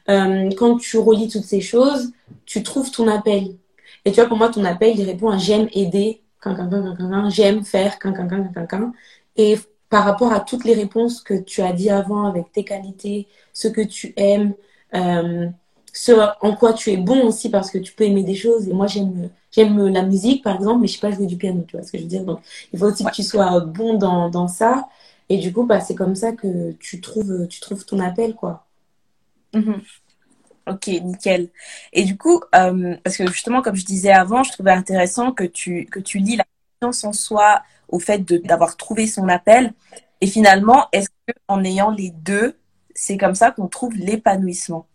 Euh, 0.10 0.50
quand 0.58 0.78
tu 0.78 0.98
relis 0.98 1.30
toutes 1.30 1.44
ces 1.44 1.62
choses, 1.62 2.12
tu 2.46 2.64
trouves 2.64 2.92
ton 2.92 3.08
appel. 3.08 3.58
Et 4.06 4.12
tu 4.12 4.20
vois, 4.22 4.28
pour 4.28 4.38
moi, 4.38 4.50
ton 4.50 4.64
appel, 4.66 4.98
il 5.00 5.06
répond 5.06 5.30
à 5.30 5.38
j'aime 5.38 5.68
aider, 5.74 6.22
j'aime 7.30 7.64
faire, 7.66 7.98
et 9.36 9.58
par 9.90 10.04
rapport 10.06 10.34
à 10.34 10.40
toutes 10.42 10.66
les 10.66 10.74
réponses 10.74 11.22
que 11.22 11.34
tu 11.36 11.62
as 11.62 11.74
dit 11.74 11.90
avant 11.90 12.26
avec 12.26 12.52
tes 12.52 12.64
qualités, 12.66 13.28
ce 13.54 13.68
que 13.68 13.82
tu 13.82 14.14
aimes, 14.18 14.54
euh, 14.94 15.48
ce 15.94 16.12
en 16.42 16.56
quoi 16.56 16.74
tu 16.74 16.92
es 16.92 16.98
bon 16.98 17.26
aussi 17.28 17.50
parce 17.50 17.72
que 17.72 17.78
tu 17.78 17.94
peux 17.94 18.04
aimer 18.06 18.24
des 18.24 18.36
choses. 18.36 18.68
Et 18.68 18.74
moi, 18.74 18.88
j'aime 18.88 19.30
j'aime 19.52 19.88
la 19.88 20.04
musique, 20.04 20.44
par 20.44 20.56
exemple, 20.56 20.82
mais 20.82 20.88
je 20.88 20.94
sais 20.94 21.00
pas 21.00 21.12
jouer 21.12 21.26
du 21.28 21.38
piano, 21.38 21.64
tu 21.68 21.78
vois 21.78 21.86
ce 21.86 21.92
que 21.92 21.98
je 21.98 22.04
veux 22.04 22.10
dire. 22.10 22.24
Donc, 22.26 22.42
il 22.74 22.80
faut 22.80 22.86
aussi 22.88 23.06
que 23.06 23.12
tu 23.12 23.24
sois 23.24 23.60
bon 23.62 23.96
dans, 23.98 24.30
dans 24.30 24.48
ça. 24.48 24.88
Et 25.30 25.38
du 25.40 25.54
coup, 25.54 25.64
bah, 25.66 25.82
c'est 25.82 25.96
comme 25.96 26.16
ça 26.16 26.34
que 26.34 26.74
tu 26.74 27.02
trouves, 27.02 27.48
tu 27.50 27.60
trouves 27.62 27.86
ton 27.86 28.00
appel, 28.00 28.36
quoi. 28.36 28.67
Mhm. 29.54 29.82
Ok, 30.68 30.88
nickel. 30.88 31.50
Et 31.94 32.04
du 32.04 32.18
coup, 32.18 32.42
euh, 32.56 32.96
parce 33.04 33.18
que 33.18 33.28
justement, 33.28 33.62
comme 33.62 33.76
je 33.76 33.86
disais 33.86 34.12
avant, 34.12 34.44
je 34.44 34.52
trouvais 34.52 34.72
intéressant 34.72 35.32
que 35.32 35.46
tu, 35.46 35.86
que 35.86 36.00
tu 36.00 36.20
lis 36.20 36.36
la 36.36 36.46
confiance 36.82 37.04
en 37.06 37.14
soi 37.14 37.64
au 37.88 38.00
fait 38.00 38.20
d'avoir 38.44 38.76
trouvé 38.78 39.08
son 39.08 39.30
appel. 39.30 39.74
Et 40.22 40.28
finalement, 40.28 40.88
est-ce 40.92 41.10
qu'en 41.48 41.64
ayant 41.64 41.92
les 41.92 42.10
deux, 42.12 42.58
c'est 42.96 43.18
comme 43.18 43.36
ça 43.36 43.52
qu'on 43.52 43.68
trouve 43.68 43.96
l'épanouissement? 43.96 44.88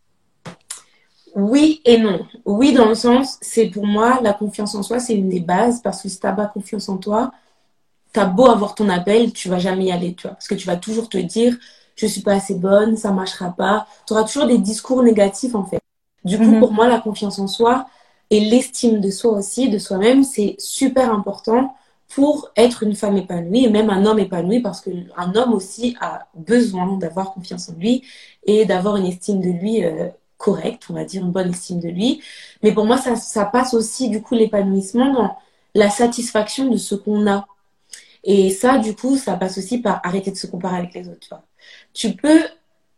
Oui 1.34 1.80
et 1.84 1.98
non. 1.98 2.26
Oui, 2.44 2.72
dans 2.74 2.88
le 2.88 2.94
sens, 2.94 3.38
c'est 3.40 3.66
pour 3.68 3.86
moi, 3.86 4.20
la 4.22 4.34
confiance 4.34 4.74
en 4.74 4.82
soi, 4.82 5.00
c'est 5.00 5.14
une 5.14 5.30
des 5.30 5.40
bases 5.40 5.80
parce 5.80 6.02
que 6.02 6.08
si 6.08 6.20
tu 6.20 6.26
n'as 6.26 6.32
pas 6.34 6.46
confiance 6.46 6.88
en 6.90 6.98
toi, 6.98 7.32
tu 8.12 8.20
as 8.20 8.26
beau 8.26 8.46
avoir 8.46 8.74
ton 8.74 8.88
appel, 8.88 9.32
tu 9.32 9.48
vas 9.48 9.58
jamais 9.58 9.86
y 9.86 9.92
aller, 9.92 10.14
tu 10.14 10.22
vois. 10.22 10.32
Parce 10.32 10.48
que 10.48 10.54
tu 10.54 10.66
vas 10.66 10.76
toujours 10.76 11.08
te 11.08 11.18
dire, 11.18 11.56
je 11.96 12.06
suis 12.06 12.22
pas 12.22 12.34
assez 12.34 12.54
bonne, 12.54 12.96
ça 12.96 13.12
marchera 13.12 13.50
pas. 13.50 13.86
Tu 14.06 14.12
auras 14.12 14.24
toujours 14.24 14.46
des 14.46 14.58
discours 14.58 15.02
négatifs 15.02 15.54
en 15.54 15.64
fait. 15.64 15.80
Du 16.24 16.38
coup, 16.38 16.44
mhm. 16.44 16.60
pour 16.60 16.72
moi, 16.72 16.88
la 16.88 17.00
confiance 17.00 17.38
en 17.38 17.46
soi 17.46 17.86
et 18.30 18.40
l'estime 18.40 19.00
de 19.00 19.10
soi 19.10 19.32
aussi, 19.32 19.68
de 19.68 19.78
soi-même, 19.78 20.24
c'est 20.24 20.56
super 20.58 21.12
important 21.12 21.74
pour 22.14 22.50
être 22.56 22.82
une 22.82 22.94
femme 22.94 23.16
épanouie 23.16 23.64
et 23.64 23.70
même 23.70 23.90
un 23.90 24.04
homme 24.06 24.18
épanoui 24.18 24.60
parce 24.60 24.80
qu'un 24.80 25.34
homme 25.34 25.54
aussi 25.54 25.96
a 26.00 26.26
besoin 26.34 26.96
d'avoir 26.98 27.32
confiance 27.32 27.70
en 27.70 27.74
lui 27.74 28.02
et 28.44 28.64
d'avoir 28.64 28.96
une 28.96 29.06
estime 29.06 29.40
de 29.40 29.50
lui 29.50 29.84
euh, 29.84 30.08
correcte, 30.36 30.84
on 30.90 30.94
va 30.94 31.04
dire 31.04 31.22
une 31.22 31.30
bonne 31.30 31.50
estime 31.50 31.80
de 31.80 31.88
lui. 31.88 32.22
Mais 32.62 32.72
pour 32.72 32.84
moi, 32.84 32.98
ça, 32.98 33.16
ça 33.16 33.44
passe 33.44 33.74
aussi 33.74 34.08
du 34.10 34.22
coup 34.22 34.34
l'épanouissement 34.34 35.12
dans 35.12 35.36
la 35.74 35.90
satisfaction 35.90 36.68
de 36.70 36.76
ce 36.76 36.94
qu'on 36.94 37.26
a. 37.26 37.46
Et 38.24 38.50
ça, 38.50 38.78
du 38.78 38.94
coup, 38.94 39.16
ça 39.16 39.36
passe 39.36 39.58
aussi 39.58 39.78
par 39.78 40.00
arrêter 40.04 40.30
de 40.30 40.36
se 40.36 40.46
comparer 40.46 40.78
avec 40.78 40.94
les 40.94 41.08
autres. 41.08 41.20
Tu 41.20 41.28
vois 41.28 41.42
tu 41.94 42.12
peux 42.12 42.40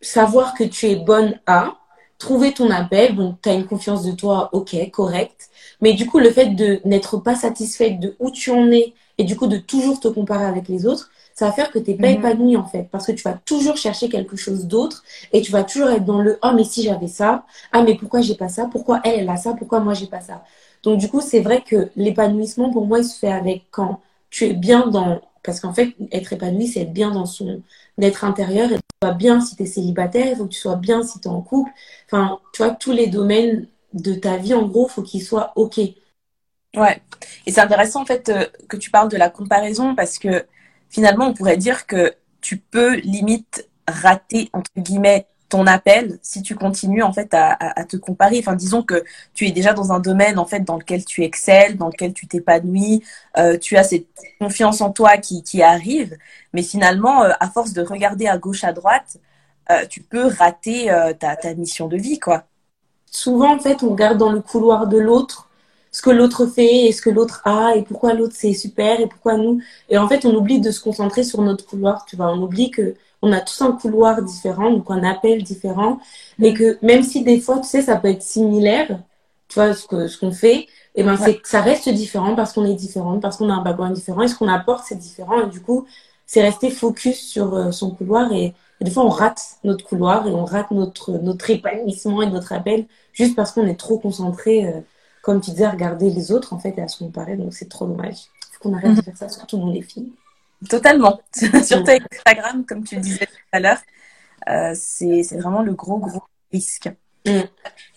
savoir 0.00 0.54
que 0.54 0.64
tu 0.64 0.86
es 0.86 0.96
bonne 0.96 1.38
à 1.46 1.76
trouver 2.18 2.52
ton 2.52 2.70
appel, 2.70 3.16
donc 3.16 3.40
tu 3.42 3.48
as 3.48 3.54
une 3.54 3.66
confiance 3.66 4.04
de 4.04 4.12
toi, 4.12 4.50
ok, 4.52 4.90
correct. 4.90 5.50
Mais 5.80 5.92
du 5.92 6.06
coup, 6.06 6.18
le 6.18 6.30
fait 6.30 6.54
de 6.54 6.80
n'être 6.84 7.18
pas 7.18 7.34
satisfaite 7.34 8.00
de 8.00 8.14
où 8.18 8.30
tu 8.30 8.50
en 8.50 8.70
es 8.70 8.94
et 9.18 9.24
du 9.24 9.36
coup 9.36 9.46
de 9.46 9.58
toujours 9.58 10.00
te 10.00 10.08
comparer 10.08 10.44
avec 10.44 10.68
les 10.68 10.86
autres, 10.86 11.10
ça 11.34 11.46
va 11.46 11.52
faire 11.52 11.70
que 11.70 11.78
tu 11.78 11.90
n'es 11.90 11.96
pas 11.96 12.08
mhm. 12.08 12.18
épanouie 12.18 12.56
en 12.56 12.64
fait. 12.64 12.88
Parce 12.90 13.06
que 13.06 13.12
tu 13.12 13.22
vas 13.22 13.34
toujours 13.44 13.76
chercher 13.76 14.08
quelque 14.08 14.36
chose 14.36 14.66
d'autre 14.66 15.04
et 15.32 15.42
tu 15.42 15.50
vas 15.50 15.64
toujours 15.64 15.90
être 15.90 16.04
dans 16.04 16.20
le 16.20 16.38
ah, 16.42 16.52
mais 16.52 16.64
si 16.64 16.82
j'avais 16.82 17.08
ça, 17.08 17.44
ah, 17.72 17.82
mais 17.82 17.96
pourquoi 17.96 18.20
j'ai 18.20 18.36
pas 18.36 18.48
ça, 18.48 18.68
pourquoi 18.70 19.00
elle, 19.04 19.20
elle 19.20 19.28
a 19.28 19.36
ça, 19.36 19.54
pourquoi 19.54 19.80
moi 19.80 19.94
j'ai 19.94 20.06
pas 20.06 20.20
ça? 20.20 20.44
Donc 20.82 20.98
du 20.98 21.08
coup, 21.08 21.20
c'est 21.20 21.40
vrai 21.40 21.62
que 21.62 21.90
l'épanouissement 21.96 22.70
pour 22.70 22.86
moi, 22.86 23.00
il 23.00 23.04
se 23.04 23.18
fait 23.18 23.32
avec 23.32 23.64
quand 23.70 24.00
tu 24.30 24.44
es 24.46 24.52
bien 24.52 24.86
dans. 24.86 25.20
Parce 25.42 25.60
qu'en 25.60 25.74
fait, 25.74 25.94
être 26.12 26.32
épanoui, 26.32 26.68
c'est 26.68 26.80
être 26.82 26.92
bien 26.92 27.10
dans 27.10 27.26
son 27.26 27.62
d'être 27.98 28.24
intérieur 28.24 28.72
et 28.72 28.78
bien 29.12 29.40
si 29.40 29.56
tu 29.56 29.62
es 29.64 29.66
célibataire, 29.66 30.26
il 30.26 30.36
faut 30.36 30.44
que 30.46 30.52
tu 30.52 30.58
sois 30.58 30.76
bien 30.76 31.02
si 31.02 31.20
tu 31.20 31.28
es 31.28 31.30
en 31.30 31.42
couple. 31.42 31.70
Enfin, 32.06 32.38
tu 32.52 32.62
vois, 32.62 32.72
tous 32.72 32.92
les 32.92 33.06
domaines 33.06 33.68
de 33.92 34.14
ta 34.14 34.36
vie, 34.36 34.54
en 34.54 34.66
gros, 34.66 34.88
faut 34.88 35.02
qu'il 35.02 35.22
soit 35.22 35.52
OK. 35.56 35.78
Ouais. 36.76 37.02
Et 37.46 37.52
c'est 37.52 37.60
intéressant, 37.60 38.02
en 38.02 38.06
fait, 38.06 38.28
euh, 38.28 38.46
que 38.68 38.76
tu 38.76 38.90
parles 38.90 39.08
de 39.08 39.16
la 39.16 39.30
comparaison 39.30 39.94
parce 39.94 40.18
que 40.18 40.44
finalement, 40.88 41.26
on 41.26 41.34
pourrait 41.34 41.56
dire 41.56 41.86
que 41.86 42.14
tu 42.40 42.58
peux 42.58 42.96
limite 42.96 43.68
rater, 43.88 44.50
entre 44.52 44.70
guillemets, 44.76 45.26
ton 45.54 45.68
appel 45.68 46.18
si 46.20 46.42
tu 46.42 46.56
continues 46.56 47.04
en 47.04 47.12
fait 47.12 47.32
à, 47.32 47.84
te 47.84 47.96
comparer. 47.96 48.40
Enfin, 48.40 48.56
disons 48.56 48.82
que 48.82 49.04
tu 49.34 49.46
es 49.46 49.52
déjà 49.52 49.72
dans 49.72 49.92
un 49.92 50.00
domaine 50.00 50.36
en 50.36 50.46
fait 50.46 50.64
dans 50.64 50.76
lequel 50.76 51.04
tu 51.04 51.22
excelles, 51.22 51.76
dans 51.76 51.86
lequel 51.86 52.12
tu 52.12 52.26
t'épanouis, 52.26 53.04
euh, 53.38 53.56
tu 53.56 53.76
as 53.76 53.84
cette 53.84 54.08
confiance 54.40 54.80
en 54.80 54.90
toi 54.90 55.16
qui, 55.16 55.62
arrive, 55.62 56.16
mais 56.54 56.62
finalement, 56.64 57.22
euh, 57.22 57.30
à 57.38 57.48
force 57.48 57.72
de 57.72 57.82
regarder 57.82 58.26
à 58.26 58.36
gauche, 58.36 58.64
à 58.64 58.72
droite, 58.72 59.18
euh, 59.70 59.86
tu 59.88 60.00
peux 60.02 60.26
rater 60.26 60.90
ta, 61.20 61.36
ta 61.36 61.54
mission 61.54 61.86
de 61.86 61.96
vie, 61.96 62.18
quoi. 62.18 62.42
Souvent, 63.12 63.54
en 63.54 63.60
fait, 63.60 63.84
on 63.84 63.90
regarde 63.90 64.18
dans 64.18 64.32
le 64.32 64.40
couloir 64.40 64.88
de 64.88 64.98
l'autre 64.98 65.48
ce 65.92 66.02
que 66.02 66.10
l'autre 66.10 66.46
fait 66.46 66.86
et 66.86 66.92
ce 66.92 67.00
que 67.00 67.10
l'autre 67.10 67.42
a 67.44 67.76
et 67.76 67.82
pourquoi 67.82 68.14
l'autre 68.14 68.34
c'est 68.36 68.54
super 68.54 68.98
et 68.98 69.06
pourquoi 69.06 69.36
nous. 69.36 69.60
Et 69.88 69.98
en 69.98 70.08
fait, 70.08 70.24
on 70.26 70.34
oublie 70.34 70.60
de 70.60 70.72
se 70.72 70.80
concentrer 70.80 71.22
sur 71.22 71.40
notre 71.42 71.64
couloir, 71.64 72.04
tu 72.06 72.16
vois. 72.16 72.32
On 72.32 72.42
oublie 72.42 72.72
que 72.72 72.96
on 73.24 73.32
a 73.32 73.40
tous 73.40 73.62
un 73.62 73.72
couloir 73.72 74.22
différent, 74.22 74.70
donc 74.70 74.90
un 74.90 75.02
appel 75.02 75.42
différent, 75.42 75.98
mais 76.38 76.52
que 76.52 76.78
même 76.82 77.02
si 77.02 77.24
des 77.24 77.40
fois, 77.40 77.58
tu 77.58 77.68
sais, 77.68 77.82
ça 77.82 77.96
peut 77.96 78.08
être 78.08 78.22
similaire, 78.22 79.00
tu 79.48 79.54
vois, 79.54 79.74
ce 79.74 79.86
que 79.86 80.08
ce 80.08 80.18
qu'on 80.18 80.32
fait, 80.32 80.56
et 80.56 80.68
eh 80.96 81.02
ben 81.02 81.16
c'est 81.16 81.40
ça 81.44 81.60
reste 81.60 81.88
différent 81.88 82.34
parce 82.36 82.52
qu'on 82.52 82.64
est 82.66 82.74
différent, 82.74 83.18
parce 83.18 83.36
qu'on 83.38 83.50
a 83.50 83.54
un 83.54 83.62
background 83.62 83.94
différent, 83.94 84.22
et 84.22 84.28
ce 84.28 84.36
qu'on 84.36 84.48
apporte 84.48 84.84
c'est 84.86 84.98
différent, 84.98 85.40
et 85.42 85.46
du 85.48 85.60
coup, 85.60 85.86
c'est 86.26 86.42
rester 86.42 86.70
focus 86.70 87.18
sur 87.18 87.54
euh, 87.54 87.70
son 87.70 87.90
couloir 87.90 88.32
et, 88.32 88.54
des 88.80 88.90
fois 88.90 89.04
on 89.06 89.08
rate 89.08 89.40
notre 89.64 89.84
couloir 89.84 90.26
et 90.26 90.30
on 90.30 90.44
rate 90.44 90.70
notre 90.70 91.12
notre 91.12 91.48
épanouissement 91.48 92.20
et 92.20 92.26
notre 92.28 92.52
appel 92.52 92.86
juste 93.12 93.34
parce 93.36 93.52
qu'on 93.52 93.66
est 93.66 93.76
trop 93.76 93.98
concentré, 93.98 94.66
euh, 94.66 94.80
comme 95.22 95.40
tu 95.40 95.52
disais, 95.52 95.64
à 95.64 95.70
regarder 95.70 96.10
les 96.10 96.32
autres 96.32 96.52
en 96.52 96.58
fait 96.58 96.74
et 96.76 96.82
à 96.82 96.88
se 96.88 96.98
comparer, 96.98 97.36
donc 97.36 97.54
c'est 97.54 97.68
trop 97.68 97.86
dommage. 97.86 98.16
Il 98.50 98.54
faut 98.54 98.68
qu'on 98.68 98.74
arrête 98.74 98.90
de 98.90 98.96
mhm. 98.96 99.02
faire 99.02 99.16
ça, 99.16 99.28
surtout 99.28 99.58
nous 99.58 99.72
les 99.72 99.82
filles. 99.82 100.12
Totalement. 100.68 101.20
Surtout 101.34 101.90
avec 101.90 102.02
Instagram, 102.12 102.64
comme 102.66 102.84
tu 102.84 102.96
disais 102.96 103.26
tout 103.26 103.48
à 103.52 103.60
l'heure, 103.60 103.80
euh, 104.48 104.72
c'est 104.74 105.22
vraiment 105.38 105.62
le 105.62 105.72
gros, 105.72 105.98
gros 105.98 106.22
risque. 106.52 106.90
Mm. 107.26 107.40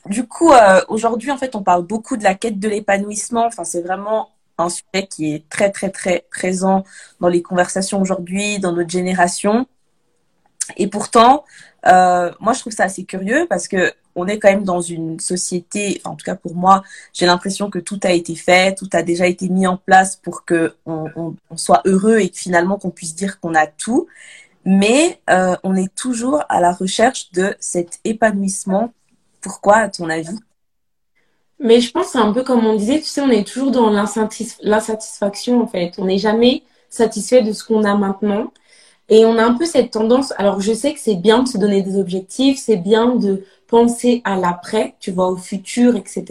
Du 0.07 0.27
coup, 0.27 0.51
euh, 0.51 0.81
aujourd'hui, 0.87 1.31
en 1.31 1.37
fait, 1.37 1.55
on 1.55 1.63
parle 1.63 1.83
beaucoup 1.83 2.17
de 2.17 2.23
la 2.23 2.35
quête 2.35 2.59
de 2.59 2.69
l'épanouissement. 2.69 3.45
Enfin, 3.45 3.63
c'est 3.63 3.81
vraiment 3.81 4.29
un 4.57 4.69
sujet 4.69 5.07
qui 5.07 5.33
est 5.33 5.49
très, 5.49 5.71
très, 5.71 5.89
très 5.89 6.25
présent 6.31 6.83
dans 7.19 7.27
les 7.27 7.41
conversations 7.41 8.01
aujourd'hui, 8.01 8.59
dans 8.59 8.71
notre 8.71 8.89
génération. 8.89 9.67
Et 10.75 10.87
pourtant, 10.87 11.45
euh, 11.85 12.31
moi, 12.39 12.53
je 12.53 12.59
trouve 12.59 12.73
ça 12.73 12.85
assez 12.85 13.05
curieux 13.05 13.45
parce 13.49 13.67
que 13.67 13.93
on 14.17 14.27
est 14.27 14.39
quand 14.39 14.49
même 14.49 14.63
dans 14.63 14.81
une 14.81 15.19
société, 15.19 16.01
en 16.03 16.15
tout 16.15 16.25
cas 16.25 16.35
pour 16.35 16.55
moi, 16.55 16.83
j'ai 17.13 17.27
l'impression 17.27 17.69
que 17.69 17.79
tout 17.79 17.99
a 18.03 18.11
été 18.11 18.35
fait, 18.35 18.75
tout 18.75 18.89
a 18.91 19.03
déjà 19.03 19.27
été 19.27 19.47
mis 19.47 19.67
en 19.67 19.77
place 19.77 20.15
pour 20.17 20.43
que 20.43 20.75
on, 20.85 21.35
soit 21.55 21.81
heureux 21.85 22.17
et 22.17 22.29
que 22.29 22.37
finalement 22.37 22.77
qu'on 22.77 22.89
puisse 22.89 23.15
dire 23.15 23.39
qu'on 23.39 23.53
a 23.55 23.67
tout. 23.67 24.07
Mais 24.65 25.21
euh, 25.29 25.55
on 25.63 25.75
est 25.75 25.93
toujours 25.95 26.43
à 26.49 26.59
la 26.59 26.73
recherche 26.73 27.31
de 27.31 27.55
cet 27.59 27.99
épanouissement. 28.03 28.91
Pourquoi, 29.39 29.77
à 29.77 29.87
ton 29.87 30.09
avis? 30.09 30.37
Mais 31.59 31.79
je 31.79 31.91
pense 31.91 32.07
c'est 32.07 32.17
un 32.17 32.33
peu 32.33 32.43
comme 32.43 32.65
on 32.65 32.75
disait, 32.75 32.99
tu 32.99 33.05
sais, 33.05 33.21
on 33.21 33.29
est 33.29 33.47
toujours 33.47 33.71
dans 33.71 33.89
l'insatisfaction 33.91 35.61
en 35.61 35.67
fait. 35.67 35.93
On 35.99 36.05
n'est 36.05 36.17
jamais 36.17 36.63
satisfait 36.89 37.43
de 37.43 37.53
ce 37.53 37.63
qu'on 37.63 37.83
a 37.83 37.95
maintenant. 37.95 38.51
Et 39.09 39.25
on 39.25 39.37
a 39.37 39.43
un 39.43 39.53
peu 39.53 39.65
cette 39.65 39.91
tendance, 39.91 40.33
alors 40.37 40.59
je 40.59 40.73
sais 40.73 40.93
que 40.93 40.99
c'est 40.99 41.15
bien 41.15 41.43
de 41.43 41.47
se 41.47 41.57
donner 41.57 41.81
des 41.81 41.97
objectifs, 41.97 42.59
c'est 42.59 42.75
bien 42.75 43.15
de 43.15 43.45
penser 43.67 44.21
à 44.25 44.35
l'après, 44.35 44.95
tu 44.99 45.11
vois, 45.11 45.27
au 45.29 45.37
futur, 45.37 45.95
etc. 45.95 46.25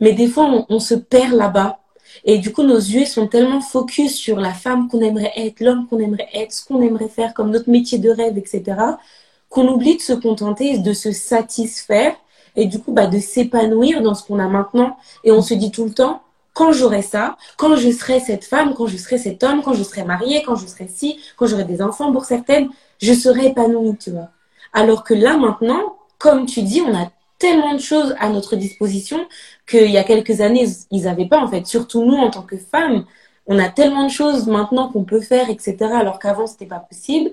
Mais 0.00 0.12
des 0.12 0.28
fois, 0.28 0.66
on, 0.68 0.80
se 0.80 0.94
perd 0.94 1.32
là-bas. 1.32 1.80
Et 2.24 2.38
du 2.38 2.52
coup, 2.52 2.62
nos 2.62 2.76
yeux 2.76 3.04
sont 3.04 3.26
tellement 3.26 3.60
focus 3.60 4.14
sur 4.16 4.38
la 4.40 4.52
femme 4.52 4.88
qu'on 4.88 5.00
aimerait 5.00 5.32
être, 5.36 5.60
l'homme 5.60 5.86
qu'on 5.88 5.98
aimerait 5.98 6.28
être, 6.34 6.52
ce 6.52 6.64
qu'on 6.64 6.80
aimerait 6.80 7.08
faire 7.08 7.34
comme 7.34 7.50
notre 7.50 7.70
métier 7.70 7.98
de 7.98 8.10
rêve, 8.10 8.38
etc., 8.38 8.62
qu'on 9.48 9.68
oublie 9.68 9.96
de 9.96 10.02
se 10.02 10.12
contenter, 10.12 10.78
de 10.78 10.92
se 10.92 11.12
satisfaire 11.12 12.14
et 12.56 12.66
du 12.66 12.80
coup, 12.80 12.92
bah, 12.92 13.06
de 13.06 13.18
s'épanouir 13.18 14.02
dans 14.02 14.14
ce 14.14 14.24
qu'on 14.24 14.38
a 14.38 14.48
maintenant. 14.48 14.96
Et 15.24 15.32
on 15.32 15.42
se 15.42 15.54
dit 15.54 15.70
tout 15.70 15.84
le 15.84 15.92
temps, 15.92 16.22
quand 16.54 16.72
j'aurai 16.72 17.02
ça, 17.02 17.36
quand 17.56 17.76
je 17.76 17.90
serai 17.90 18.20
cette 18.20 18.44
femme, 18.44 18.74
quand 18.74 18.86
je 18.86 18.96
serai 18.96 19.16
cet 19.16 19.44
homme, 19.44 19.62
quand 19.62 19.74
je 19.74 19.84
serai 19.84 20.04
mariée, 20.04 20.42
quand 20.44 20.56
je 20.56 20.66
serai 20.66 20.88
ci, 20.88 21.20
quand 21.36 21.46
j'aurai 21.46 21.64
des 21.64 21.80
enfants 21.80 22.12
pour 22.12 22.24
certaines, 22.24 22.68
je 23.00 23.12
serai 23.12 23.46
épanouie, 23.46 23.96
tu 23.96 24.10
vois. 24.10 24.30
Alors 24.72 25.04
que 25.04 25.14
là, 25.14 25.36
maintenant, 25.36 25.97
comme 26.18 26.46
tu 26.46 26.62
dis, 26.62 26.80
on 26.80 26.94
a 26.94 27.10
tellement 27.38 27.74
de 27.74 27.80
choses 27.80 28.14
à 28.18 28.28
notre 28.28 28.56
disposition 28.56 29.26
qu'il 29.66 29.90
y 29.90 29.96
a 29.98 30.04
quelques 30.04 30.40
années, 30.40 30.66
ils 30.90 31.04
n'avaient 31.04 31.28
pas 31.28 31.38
en 31.38 31.48
fait. 31.48 31.66
Surtout 31.66 32.04
nous, 32.04 32.16
en 32.16 32.30
tant 32.30 32.42
que 32.42 32.56
femmes, 32.56 33.04
on 33.46 33.58
a 33.58 33.68
tellement 33.68 34.04
de 34.04 34.10
choses 34.10 34.46
maintenant 34.46 34.88
qu'on 34.88 35.04
peut 35.04 35.20
faire, 35.20 35.48
etc. 35.48 35.76
Alors 35.94 36.18
qu'avant, 36.18 36.46
c'était 36.46 36.66
pas 36.66 36.80
possible. 36.80 37.30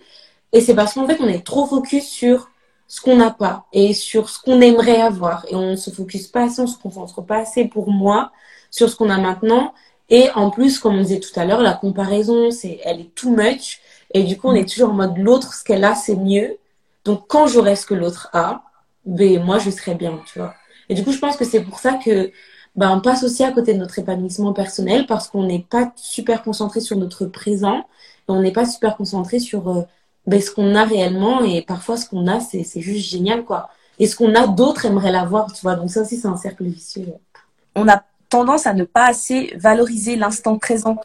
Et 0.53 0.61
c'est 0.61 0.75
parce 0.75 0.93
qu'en 0.93 1.07
fait, 1.07 1.17
on 1.19 1.27
est 1.27 1.45
trop 1.45 1.65
focus 1.65 2.07
sur 2.07 2.49
ce 2.87 3.01
qu'on 3.01 3.15
n'a 3.17 3.31
pas 3.31 3.65
et 3.73 3.93
sur 3.93 4.29
ce 4.29 4.39
qu'on 4.41 4.61
aimerait 4.61 5.01
avoir. 5.01 5.45
Et 5.49 5.55
on 5.55 5.71
ne 5.71 5.75
se 5.75 5.89
focus 5.89 6.27
pas 6.27 6.43
assez, 6.43 6.61
on 6.61 6.67
se 6.67 6.77
concentre 6.77 7.21
pas 7.21 7.39
assez 7.39 7.65
pour 7.65 7.91
moi 7.91 8.31
sur 8.71 8.89
ce 8.89 8.95
qu'on 8.95 9.09
a 9.09 9.17
maintenant. 9.17 9.73
Et 10.09 10.29
en 10.35 10.51
plus, 10.51 10.79
comme 10.79 10.95
on 10.95 11.01
disait 11.01 11.19
tout 11.19 11.37
à 11.37 11.45
l'heure, 11.45 11.61
la 11.61 11.73
comparaison, 11.73 12.51
c'est, 12.51 12.79
elle 12.83 13.01
est 13.01 13.15
too 13.15 13.31
much. 13.31 13.81
Et 14.13 14.23
du 14.23 14.37
coup, 14.37 14.49
on 14.49 14.53
est 14.53 14.69
toujours 14.69 14.91
en 14.91 14.93
mode 14.93 15.17
l'autre, 15.17 15.53
ce 15.53 15.63
qu'elle 15.63 15.83
a, 15.83 15.95
c'est 15.95 16.15
mieux. 16.15 16.57
Donc, 17.05 17.25
quand 17.27 17.47
j'aurai 17.47 17.75
ce 17.75 17.85
que 17.85 17.95
l'autre 17.95 18.29
a, 18.33 18.63
ben, 19.05 19.43
moi, 19.43 19.59
je 19.59 19.69
serais 19.69 19.95
bien, 19.95 20.19
tu 20.25 20.39
vois. 20.39 20.53
Et 20.89 20.95
du 20.95 21.03
coup, 21.03 21.11
je 21.11 21.19
pense 21.19 21.37
que 21.37 21.45
c'est 21.45 21.61
pour 21.61 21.79
ça 21.79 21.93
que 21.93 22.31
ben, 22.75 22.91
on 22.91 23.01
passe 23.01 23.23
aussi 23.23 23.43
à 23.43 23.51
côté 23.51 23.73
de 23.73 23.79
notre 23.79 23.99
épanouissement 23.99 24.53
personnel 24.53 25.05
parce 25.07 25.27
qu'on 25.27 25.43
n'est 25.43 25.65
pas 25.69 25.91
super 25.95 26.43
concentré 26.43 26.79
sur 26.81 26.97
notre 26.97 27.25
présent 27.25 27.79
et 27.79 28.31
on 28.31 28.41
n'est 28.41 28.51
pas 28.51 28.65
super 28.65 28.97
concentré 28.97 29.39
sur 29.39 29.69
euh, 29.69 29.83
ben, 30.27 30.41
ce 30.41 30.51
qu'on 30.51 30.75
a 30.75 30.83
réellement 30.83 31.43
et 31.43 31.61
parfois 31.61 31.97
ce 31.97 32.07
qu'on 32.09 32.27
a, 32.27 32.39
c'est, 32.39 32.63
c'est 32.63 32.81
juste 32.81 33.09
génial, 33.09 33.45
quoi. 33.45 33.69
Et 33.99 34.07
ce 34.07 34.15
qu'on 34.15 34.35
a, 34.35 34.47
d'autres 34.47 34.85
aimeraient 34.85 35.11
l'avoir, 35.11 35.51
tu 35.53 35.61
vois. 35.61 35.75
Donc 35.75 35.89
ça 35.89 36.01
aussi, 36.01 36.17
c'est 36.17 36.27
un 36.27 36.37
cercle 36.37 36.65
vicieux. 36.65 37.13
On 37.75 37.87
a 37.87 38.03
tendance 38.29 38.67
à 38.67 38.73
ne 38.73 38.83
pas 38.83 39.07
assez 39.07 39.53
valoriser 39.57 40.15
l'instant 40.15 40.57
présent. 40.57 40.97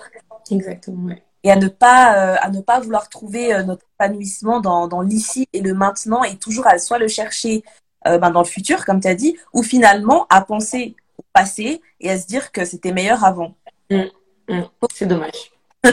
Exactement, 0.50 1.08
ouais 1.08 1.22
et 1.42 1.50
à 1.50 1.56
ne 1.56 1.68
pas 1.68 2.16
euh, 2.16 2.36
à 2.40 2.50
ne 2.50 2.60
pas 2.60 2.80
vouloir 2.80 3.08
trouver 3.08 3.54
euh, 3.54 3.62
notre 3.62 3.84
épanouissement 3.94 4.60
dans, 4.60 4.88
dans 4.88 5.00
l'ici 5.00 5.46
et 5.52 5.60
le 5.60 5.74
maintenant 5.74 6.22
et 6.24 6.36
toujours 6.36 6.66
à 6.66 6.78
soit 6.78 6.98
le 6.98 7.08
chercher 7.08 7.62
euh, 8.06 8.18
ben, 8.18 8.30
dans 8.30 8.42
le 8.42 8.46
futur 8.46 8.84
comme 8.84 9.00
tu 9.00 9.08
as 9.08 9.14
dit 9.14 9.36
ou 9.52 9.62
finalement 9.62 10.26
à 10.30 10.40
penser 10.40 10.96
au 11.18 11.24
passé 11.32 11.80
et 12.00 12.10
à 12.10 12.18
se 12.18 12.26
dire 12.26 12.52
que 12.52 12.64
c'était 12.64 12.92
meilleur 12.92 13.24
avant. 13.24 13.54
Mmh, 13.90 14.04
mmh. 14.48 14.62
c'est 14.94 15.06
dommage. 15.06 15.52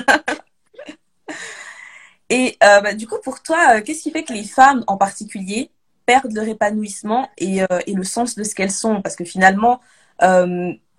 et 2.30 2.58
bah, 2.60 2.94
du 2.94 3.08
coup 3.08 3.18
pour 3.24 3.42
toi 3.42 3.82
qu'est-ce 3.82 4.04
qui 4.04 4.12
fait 4.12 4.24
que 4.24 4.34
les 4.34 4.44
femmes 4.44 4.84
en 4.88 4.98
particulier 4.98 5.72
perdent 6.06 6.34
leur 6.34 6.48
épanouissement 6.48 7.30
et, 7.38 7.62
et 7.86 7.94
le 7.94 8.04
sens 8.04 8.36
de 8.36 8.44
ce 8.44 8.54
qu'elles 8.56 8.72
sont? 8.72 9.02
Parce 9.02 9.16
que 9.16 9.26
finalement 9.26 9.82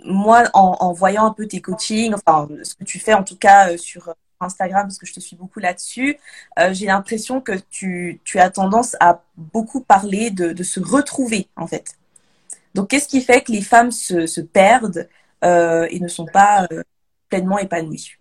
moi, 0.05 0.45
en, 0.55 0.77
en, 0.81 0.93
voyant 0.93 1.27
un 1.27 1.33
peu 1.33 1.47
tes 1.47 1.61
coachings, 1.61 2.15
enfin, 2.15 2.49
ce 2.63 2.75
que 2.75 2.85
tu 2.85 2.99
fais 2.99 3.15
en 3.15 3.25
tout 3.25 3.37
cas 3.37 3.77
sur 3.77 4.15
Instagram 4.41 4.87
parce 4.87 4.99
que 4.99 5.07
je 5.07 5.15
te 5.15 5.21
suis 5.21 5.37
beaucoup 5.37 5.61
là-dessus, 5.61 6.19
euh, 6.59 6.73
j'ai 6.73 6.87
l'impression 6.87 7.41
que 7.41 7.53
tu, 7.71 8.21
tu, 8.25 8.39
as 8.39 8.51
tendance 8.51 8.97
à 9.01 9.23
beaucoup 9.37 9.81
parler 9.81 10.31
de, 10.31 10.53
de 10.53 10.63
se 10.63 10.81
retrouver 10.81 11.49
en 11.57 11.67
fait. 11.67 11.95
Donc 12.75 12.91
qu'est-ce 12.91 13.09
qui 13.09 13.21
fait 13.21 13.41
que 13.41 13.53
les 13.53 13.63
femmes 13.63 13.91
se, 13.91 14.27
se 14.27 14.41
perdent 14.41 15.09
euh, 15.45 15.87
et 15.91 16.01
ne 16.01 16.09
sont 16.09 16.27
pas 16.27 16.67
euh, 16.73 16.83
pleinement 17.29 17.59
épanouies? 17.59 18.13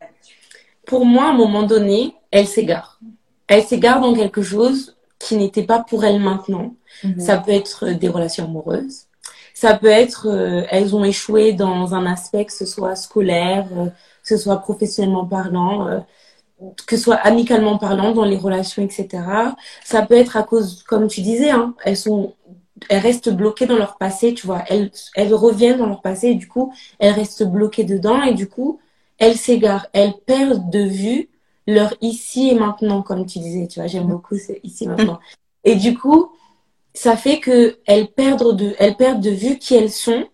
Pour 0.86 1.05
moi, 1.05 1.25
à 1.25 1.29
un 1.29 1.33
moment 1.33 1.63
donné, 1.63 2.15
elles 2.31 2.47
s'égarent. 2.47 3.00
Elles 3.47 3.63
s'égarent 3.63 4.01
dans 4.01 4.15
quelque 4.15 4.41
chose 4.41 4.97
qui 5.19 5.36
n'était 5.36 5.63
pas 5.63 5.79
pour 5.79 6.05
elles 6.05 6.19
maintenant. 6.19 6.75
Mhm. 7.03 7.19
Ça 7.19 7.38
peut 7.38 7.51
être 7.51 7.89
des 7.89 8.07
relations 8.07 8.45
amoureuses. 8.45 9.03
Ça 9.53 9.75
peut 9.75 9.88
être, 9.88 10.27
euh, 10.27 10.63
elles 10.69 10.95
ont 10.95 11.03
échoué 11.03 11.51
dans 11.53 11.95
un 11.95 12.05
aspect, 12.05 12.45
que 12.45 12.53
ce 12.53 12.65
soit 12.65 12.95
scolaire, 12.95 13.67
que 14.27 14.38
ce 14.38 14.43
soit 14.43 14.57
professionnellement 14.57 15.25
parlant, 15.25 15.88
euh, 15.88 16.00
que 16.86 16.98
ce 16.98 17.03
soit 17.03 17.15
amicalement 17.15 17.77
parlant 17.77 18.12
dans 18.12 18.25
les 18.25 18.38
relations, 18.38 18.84
etc. 18.84 19.24
Ça 19.84 20.01
peut 20.01 20.15
être 20.15 20.38
à 20.38 20.43
cause, 20.43 20.84
comme 20.84 21.07
tu 21.07 21.22
disais, 21.22 21.51
hein, 21.51 21.75
elles 21.86 21.98
sont, 21.98 22.34
elles 22.89 23.01
restent 23.01 23.29
bloquées 23.29 23.67
dans 23.67 23.77
leur 23.77 23.98
passé, 23.98 24.34
tu 24.34 24.46
vois. 24.46 24.63
Elles, 24.67 25.34
reviennent 25.34 25.77
dans 25.77 25.86
leur 25.86 26.01
passé 26.01 26.29
et 26.29 26.36
du 26.36 26.48
coup, 26.48 26.74
elles 27.00 27.13
restent 27.13 27.46
bloquées 27.46 27.84
dedans 27.84 28.22
et 28.24 28.34
du 28.34 28.50
coup, 28.50 28.79
elles 29.17 29.38
s'égarent, 29.38 29.88
elles 29.93 30.13
perdent 30.25 30.69
de 30.69 30.81
vue 30.81 31.29
leur 31.67 31.93
ici 32.01 32.50
et 32.50 32.55
maintenant, 32.55 33.01
comme 33.01 33.25
tu 33.25 33.39
disais, 33.39 33.67
tu 33.67 33.79
vois. 33.79 33.88
J'aime 33.88 34.07
beaucoup 34.07 34.38
ce 34.38 34.53
ici 34.63 34.88
maintenant. 34.88 35.19
Et 35.63 35.75
du 35.75 35.98
coup, 35.98 36.31
ça 36.93 37.15
fait 37.15 37.39
que 37.39 37.77
elles 37.86 38.07
perdent 38.07 38.55
de, 38.55 38.74
elles 38.79 38.96
perdent 38.96 39.22
de 39.22 39.29
vue 39.29 39.57
qui 39.57 39.75
elles 39.75 39.91
sont 39.91 40.27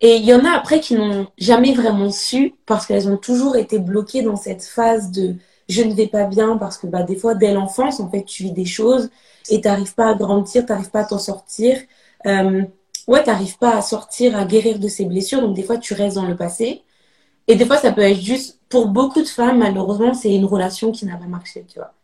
et 0.00 0.16
il 0.16 0.24
y 0.24 0.34
en 0.34 0.44
a 0.44 0.50
après 0.50 0.80
qui 0.80 0.94
n'ont 0.94 1.26
jamais 1.38 1.72
vraiment 1.74 2.10
su 2.10 2.54
parce 2.66 2.86
qu'elles 2.86 3.08
ont 3.08 3.16
toujours 3.16 3.56
été 3.56 3.78
bloquées 3.78 4.22
dans 4.22 4.36
cette 4.36 4.62
phase 4.62 5.10
de 5.10 5.36
je 5.68 5.82
ne 5.82 5.92
vais 5.94 6.06
pas 6.06 6.24
bien 6.24 6.56
parce 6.56 6.78
que 6.78 6.86
bah, 6.86 7.02
des 7.02 7.16
fois, 7.16 7.34
dès 7.34 7.52
l'enfance, 7.52 8.00
en 8.00 8.08
fait, 8.10 8.24
tu 8.24 8.44
vis 8.44 8.52
des 8.52 8.64
choses 8.64 9.10
et 9.50 9.60
tu 9.60 9.68
n'arrives 9.68 9.94
pas 9.94 10.10
à 10.10 10.14
grandir, 10.14 10.64
tu 10.64 10.72
n'arrives 10.72 10.90
pas 10.90 11.00
à 11.00 11.04
t'en 11.04 11.18
sortir. 11.18 11.78
Euh, 12.26 12.62
ouais, 13.06 13.22
t'arrives 13.22 13.58
pas 13.58 13.76
à 13.76 13.82
sortir, 13.82 14.36
à 14.36 14.44
guérir 14.44 14.78
de 14.78 14.88
ces 14.88 15.04
blessures. 15.04 15.40
Donc, 15.42 15.54
des 15.54 15.62
fois, 15.62 15.78
tu 15.78 15.94
restes 15.94 16.16
dans 16.16 16.26
le 16.26 16.36
passé. 16.36 16.84
Et 17.48 17.56
des 17.56 17.66
fois, 17.66 17.78
ça 17.78 17.92
peut 17.92 18.02
être 18.02 18.20
juste, 18.20 18.60
pour 18.70 18.88
beaucoup 18.88 19.22
de 19.22 19.28
femmes, 19.28 19.58
malheureusement, 19.58 20.14
c'est 20.14 20.34
une 20.34 20.46
relation 20.46 20.92
qui 20.92 21.06
n'a 21.06 21.16
pas 21.16 21.26
marché, 21.26 21.66
tu 21.68 21.78
vois. 21.80 21.94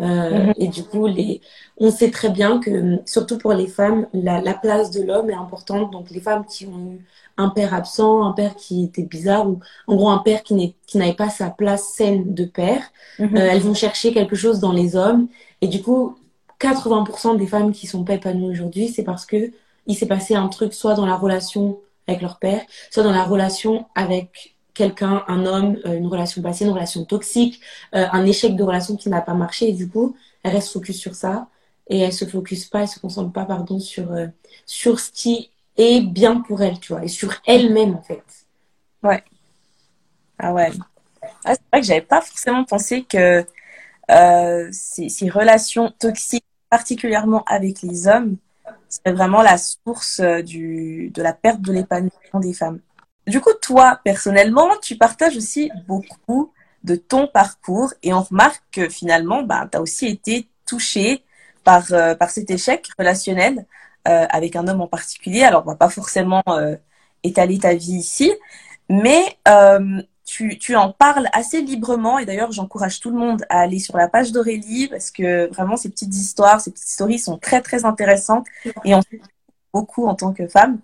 Euh, 0.00 0.46
mhm. 0.46 0.54
Et 0.56 0.68
du 0.68 0.82
coup, 0.82 1.06
les... 1.06 1.40
on 1.78 1.90
sait 1.90 2.10
très 2.10 2.30
bien 2.30 2.58
que, 2.58 2.98
surtout 3.06 3.38
pour 3.38 3.52
les 3.52 3.66
femmes, 3.66 4.06
la, 4.12 4.40
la 4.40 4.54
place 4.54 4.90
de 4.90 5.02
l'homme 5.02 5.30
est 5.30 5.34
importante. 5.34 5.90
Donc, 5.90 6.10
les 6.10 6.20
femmes 6.20 6.44
qui 6.46 6.66
ont 6.66 6.92
eu 6.92 7.04
un 7.36 7.48
père 7.48 7.74
absent, 7.74 8.22
un 8.22 8.32
père 8.32 8.56
qui 8.56 8.84
était 8.84 9.02
bizarre, 9.02 9.48
ou 9.48 9.60
en 9.86 9.96
gros 9.96 10.10
un 10.10 10.18
père 10.18 10.42
qui 10.42 10.74
n'avait 10.94 11.14
pas 11.14 11.30
sa 11.30 11.50
place 11.50 11.84
saine 11.94 12.34
de 12.34 12.44
père, 12.44 12.90
mhm. 13.18 13.36
euh, 13.36 13.48
elles 13.50 13.62
vont 13.62 13.74
chercher 13.74 14.12
quelque 14.12 14.36
chose 14.36 14.60
dans 14.60 14.72
les 14.72 14.96
hommes. 14.96 15.28
Et 15.60 15.68
du 15.68 15.82
coup, 15.82 16.16
80% 16.60 17.38
des 17.38 17.46
femmes 17.46 17.72
qui 17.72 17.86
sont 17.86 18.04
pas 18.04 18.14
épanouies 18.14 18.50
aujourd'hui, 18.50 18.88
c'est 18.88 19.04
parce 19.04 19.26
que 19.26 19.50
il 19.86 19.96
s'est 19.96 20.06
passé 20.06 20.34
un 20.34 20.48
truc 20.48 20.74
soit 20.74 20.94
dans 20.94 21.06
la 21.06 21.16
relation 21.16 21.80
avec 22.06 22.22
leur 22.22 22.38
père, 22.38 22.62
soit 22.90 23.02
dans 23.02 23.12
la 23.12 23.24
relation 23.24 23.86
avec 23.94 24.54
quelqu'un, 24.74 25.24
un 25.28 25.46
homme, 25.46 25.78
euh, 25.86 25.96
une 25.96 26.06
relation 26.06 26.42
passée, 26.42 26.64
une 26.64 26.72
relation 26.72 27.04
toxique, 27.04 27.60
euh, 27.94 28.06
un 28.12 28.24
échec 28.26 28.56
de 28.56 28.62
relation 28.62 28.96
qui 28.96 29.08
n'a 29.08 29.20
pas 29.20 29.34
marché. 29.34 29.70
Et 29.70 29.72
du 29.72 29.88
coup, 29.88 30.16
elles 30.42 30.52
restent 30.52 30.72
focus 30.72 30.98
sur 30.98 31.14
ça 31.14 31.48
et 31.88 32.00
elles 32.00 32.12
se 32.12 32.24
focus 32.24 32.66
pas, 32.66 32.82
elles 32.82 32.88
se 32.88 33.00
concentrent 33.00 33.32
pas, 33.32 33.44
pardon, 33.44 33.78
sur 33.78 34.08
sur 34.66 35.00
ce 35.00 35.10
qui 35.10 35.50
et 35.76 36.02
bien 36.02 36.40
pour 36.40 36.62
elle, 36.62 36.78
tu 36.78 36.92
vois, 36.92 37.04
et 37.04 37.08
sur 37.08 37.34
elle-même 37.46 37.94
en 37.96 38.02
fait. 38.02 38.22
Ouais. 39.02 39.24
Ah 40.38 40.52
ouais. 40.52 40.70
Ah, 41.44 41.54
c'est 41.54 41.62
vrai 41.72 41.80
que 41.80 41.86
j'avais 41.86 42.00
pas 42.02 42.20
forcément 42.20 42.64
pensé 42.64 43.02
que 43.04 43.44
euh, 44.10 44.68
ces, 44.72 45.08
ces, 45.08 45.28
relations 45.28 45.92
toxiques, 45.98 46.44
particulièrement 46.68 47.44
avec 47.44 47.82
les 47.82 48.08
hommes, 48.08 48.36
c'est 48.88 49.12
vraiment 49.12 49.42
la 49.42 49.56
source 49.58 50.20
euh, 50.20 50.42
du, 50.42 51.10
de 51.14 51.22
la 51.22 51.32
perte 51.32 51.60
de 51.60 51.72
l'épanouissement 51.72 52.40
des 52.40 52.52
femmes. 52.52 52.80
Du 53.30 53.40
coup, 53.40 53.52
toi, 53.62 54.00
personnellement, 54.02 54.70
tu 54.82 54.96
partages 54.96 55.36
aussi 55.36 55.70
beaucoup 55.86 56.52
de 56.82 56.96
ton 56.96 57.28
parcours 57.28 57.94
et 58.02 58.12
on 58.12 58.22
remarque 58.22 58.62
que 58.72 58.88
finalement, 58.88 59.44
bah, 59.44 59.68
tu 59.70 59.78
as 59.78 59.80
aussi 59.80 60.06
été 60.06 60.48
touchée 60.66 61.22
par, 61.62 61.84
euh, 61.92 62.16
par 62.16 62.30
cet 62.30 62.50
échec 62.50 62.88
relationnel. 62.98 63.66
Euh, 64.08 64.26
avec 64.30 64.56
un 64.56 64.66
homme 64.66 64.80
en 64.80 64.86
particulier. 64.86 65.42
Alors, 65.42 65.62
on 65.66 65.70
va 65.72 65.76
pas 65.76 65.90
forcément 65.90 66.42
euh, 66.48 66.74
étaler 67.22 67.58
ta 67.58 67.74
vie 67.74 67.96
ici, 67.96 68.32
mais 68.88 69.36
tu, 70.24 70.56
tu, 70.58 70.74
en 70.74 70.90
parles 70.90 71.28
assez 71.34 71.60
librement. 71.60 72.18
Et 72.18 72.24
d'ailleurs, 72.24 72.50
j'encourage 72.50 72.98
tout 72.98 73.10
le 73.10 73.18
monde 73.18 73.44
à 73.50 73.60
aller 73.60 73.78
sur 73.78 73.98
la 73.98 74.08
page 74.08 74.32
d'Aurélie 74.32 74.88
parce 74.88 75.10
que 75.10 75.52
vraiment, 75.52 75.76
ces 75.76 75.90
petites 75.90 76.14
histoires, 76.14 76.62
ces 76.62 76.70
petites 76.70 76.88
stories 76.88 77.18
sont 77.18 77.36
très, 77.36 77.60
très 77.60 77.84
intéressantes 77.84 78.46
et 78.86 78.94
on 78.94 79.02
beaucoup 79.72 80.06
en 80.06 80.14
tant 80.14 80.32
que 80.32 80.48
femme. 80.48 80.80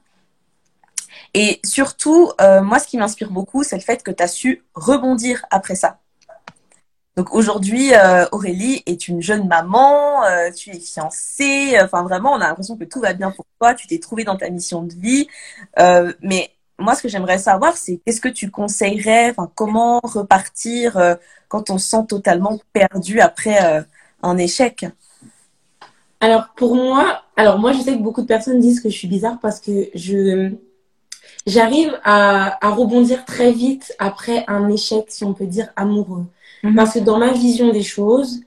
Et 1.35 1.61
surtout, 1.65 2.31
moi, 2.63 2.79
ce 2.79 2.87
qui 2.87 2.97
m'inspire 2.97 3.31
beaucoup, 3.31 3.63
c'est 3.63 3.77
le 3.77 3.83
fait 3.83 4.03
que 4.03 4.11
tu 4.11 4.23
as 4.23 4.29
su 4.29 4.65
rebondir 4.75 5.45
après 5.51 5.75
ça. 5.75 5.99
Donc 7.17 7.33
aujourd'hui, 7.33 7.95
euh, 7.95 8.27
Aurélie 8.31 8.83
est 8.85 9.09
une 9.09 9.23
jeune 9.23 9.49
maman, 9.49 10.23
euh, 10.25 10.51
tu 10.51 10.69
es 10.71 10.79
fiancée, 10.79 11.75
enfin 11.81 12.03
vraiment, 12.03 12.33
on 12.33 12.41
a 12.43 12.49
l'impression 12.49 12.77
que 12.77 12.85
tout 12.85 13.01
va 13.01 13.15
bien 13.15 13.31
pour 13.31 13.47
toi, 13.59 13.73
tu 13.73 13.87
t'es 13.87 13.99
trouvée 13.99 14.25
dans 14.25 14.37
ta 14.37 14.51
mission 14.51 14.83
de 14.83 14.93
vie. 14.93 15.27
Euh, 15.79 16.13
mais 16.21 16.51
moi, 16.79 16.95
ce 16.95 17.03
que 17.03 17.09
j'aimerais 17.09 17.39
savoir, 17.39 17.75
c'est 17.79 18.03
qu'est-ce 18.05 18.21
que 18.21 18.29
tu 18.29 18.51
conseillerais, 18.51 19.35
comment 19.55 20.01
repartir 20.03 21.17
quand 21.49 21.71
on 21.71 21.79
se 21.79 21.89
sent 21.89 22.05
totalement 22.07 22.61
perdu 22.75 23.21
après 23.21 23.87
un 24.23 24.37
échec? 24.37 24.85
Alors 26.21 26.51
pour 26.55 26.77
moi, 26.77 27.23
alors 27.37 27.59
moi 27.59 27.73
je 27.73 27.81
sais 27.81 27.93
que 27.93 28.03
beaucoup 28.03 28.21
de 28.21 28.27
personnes 28.27 28.61
disent 28.61 28.81
que 28.81 28.91
je 28.91 28.97
suis 28.97 29.09
bizarre 29.09 29.39
parce 29.41 29.61
que 29.61 29.89
je 29.95 30.53
j'arrive 31.47 31.99
à, 32.05 32.65
à 32.67 32.71
rebondir 32.71 33.25
très 33.25 33.53
vite 33.53 33.95
après 33.99 34.45
un 34.49 34.69
échec, 34.69 35.07
si 35.09 35.25
on 35.25 35.35
peut 35.35 35.47
dire 35.47 35.69
amoureux. 35.77 36.27
Mhm. 36.63 36.75
Parce 36.75 36.95
que 36.95 36.99
dans 37.01 37.19
ma 37.19 37.33
vision 37.33 37.71
des 37.73 37.83
choses, 37.83 38.41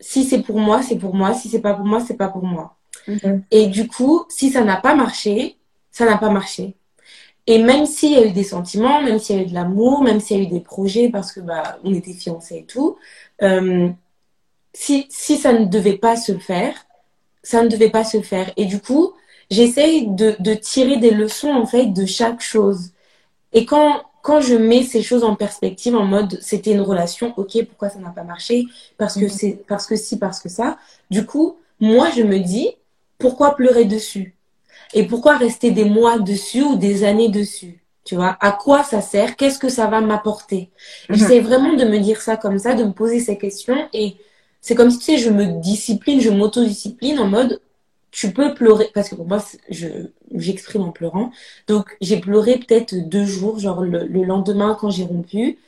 si 0.00 0.24
c'est 0.24 0.42
pour 0.42 0.58
moi, 0.58 0.82
c'est 0.82 0.98
pour 0.98 1.14
moi. 1.14 1.34
Si 1.34 1.48
c'est 1.48 1.60
pas 1.60 1.74
pour 1.74 1.86
moi, 1.86 2.00
c'est 2.00 2.16
pas 2.16 2.28
pour 2.28 2.44
moi. 2.44 2.76
Et 3.50 3.68
du 3.68 3.86
coup, 3.86 4.24
si 4.28 4.50
ça 4.50 4.64
n'a 4.64 4.76
pas 4.76 4.94
marché, 4.94 5.56
ça 5.90 6.04
n'a 6.04 6.18
pas 6.18 6.30
marché. 6.30 6.74
Et 7.46 7.58
même 7.62 7.86
s'il 7.86 8.12
y 8.12 8.16
a 8.16 8.26
eu 8.26 8.32
des 8.32 8.42
sentiments, 8.42 9.00
même 9.00 9.18
s'il 9.20 9.36
y 9.36 9.38
a 9.38 9.42
eu 9.42 9.46
de 9.46 9.54
l'amour, 9.54 10.02
même 10.02 10.20
s'il 10.20 10.38
y 10.38 10.40
a 10.40 10.42
eu 10.42 10.48
des 10.48 10.60
projets 10.60 11.08
parce 11.08 11.32
que 11.32 11.40
bah 11.40 11.78
on 11.84 11.94
était 11.94 12.12
fiancés 12.12 12.58
et 12.58 12.64
tout, 12.64 12.96
euh, 13.42 13.88
si 14.72 15.06
si 15.08 15.36
ça 15.36 15.52
ne 15.52 15.64
devait 15.66 15.96
pas 15.98 16.16
se 16.16 16.36
faire, 16.38 16.74
ça 17.42 17.62
ne 17.62 17.68
devait 17.68 17.90
pas 17.90 18.04
se 18.04 18.20
faire. 18.20 18.52
Et 18.56 18.64
du 18.64 18.80
coup, 18.80 19.12
j'essaye 19.50 20.08
de, 20.08 20.36
de 20.38 20.54
tirer 20.54 20.96
des 20.96 21.10
leçons 21.10 21.50
en 21.50 21.66
fait 21.66 21.86
de 21.86 22.06
chaque 22.06 22.40
chose. 22.40 22.90
Et 23.52 23.64
quand 23.64 24.02
quand 24.22 24.40
je 24.40 24.56
mets 24.56 24.82
ces 24.82 25.02
choses 25.02 25.22
en 25.22 25.36
perspective, 25.36 25.94
en 25.94 26.04
mode 26.04 26.38
c'était 26.42 26.72
une 26.72 26.80
relation, 26.80 27.32
ok, 27.36 27.64
pourquoi 27.66 27.90
ça 27.90 28.00
n'a 28.00 28.10
pas 28.10 28.24
marché? 28.24 28.66
Parce 28.98 29.14
que 29.14 29.26
mhm. 29.26 29.30
c'est 29.30 29.64
parce 29.68 29.86
que 29.86 29.94
si, 29.94 30.18
parce 30.18 30.40
que 30.40 30.48
ça. 30.48 30.78
Du 31.10 31.24
coup, 31.24 31.58
moi 31.78 32.10
je 32.16 32.22
me 32.22 32.40
dis 32.40 32.70
pourquoi 33.18 33.54
pleurer 33.54 33.84
dessus? 33.84 34.34
Et 34.94 35.04
pourquoi 35.06 35.36
rester 35.36 35.70
des 35.70 35.84
mois 35.84 36.18
dessus 36.18 36.62
ou 36.62 36.76
des 36.76 37.04
années 37.04 37.28
dessus? 37.28 37.82
Tu 38.04 38.16
vois 38.16 38.36
À 38.40 38.52
quoi 38.52 38.82
ça 38.82 39.00
sert? 39.00 39.36
Qu'est-ce 39.36 39.58
que 39.58 39.68
ça 39.68 39.86
va 39.86 40.00
m'apporter? 40.00 40.70
Mhm. 41.08 41.16
J'essaie 41.16 41.40
vraiment 41.40 41.74
de 41.74 41.84
me 41.84 41.98
dire 41.98 42.20
ça 42.20 42.36
comme 42.36 42.58
ça, 42.58 42.74
de 42.74 42.84
me 42.84 42.92
poser 42.92 43.20
ces 43.20 43.38
questions 43.38 43.88
et 43.92 44.16
c'est 44.60 44.74
comme 44.74 44.90
si 44.90 44.98
tu 44.98 45.04
sais, 45.04 45.18
je 45.18 45.30
me 45.30 45.60
discipline, 45.60 46.20
je 46.20 46.30
m'autodiscipline 46.30 47.20
en 47.20 47.28
mode 47.28 47.60
tu 48.16 48.32
peux 48.32 48.54
pleurer 48.54 48.90
parce 48.94 49.10
que 49.10 49.14
pour 49.14 49.28
moi 49.28 49.44
je 49.68 49.88
j'exprime 50.34 50.82
en 50.82 50.90
pleurant. 50.90 51.30
Donc 51.68 51.94
j'ai 52.00 52.18
pleuré 52.18 52.58
peut-être 52.58 52.94
deux 52.94 53.26
jours 53.26 53.58
genre 53.58 53.82
le, 53.82 54.06
lendemain 54.24 54.74
quand 54.80 54.88
j'ai 54.88 55.04
rompu. 55.04 55.58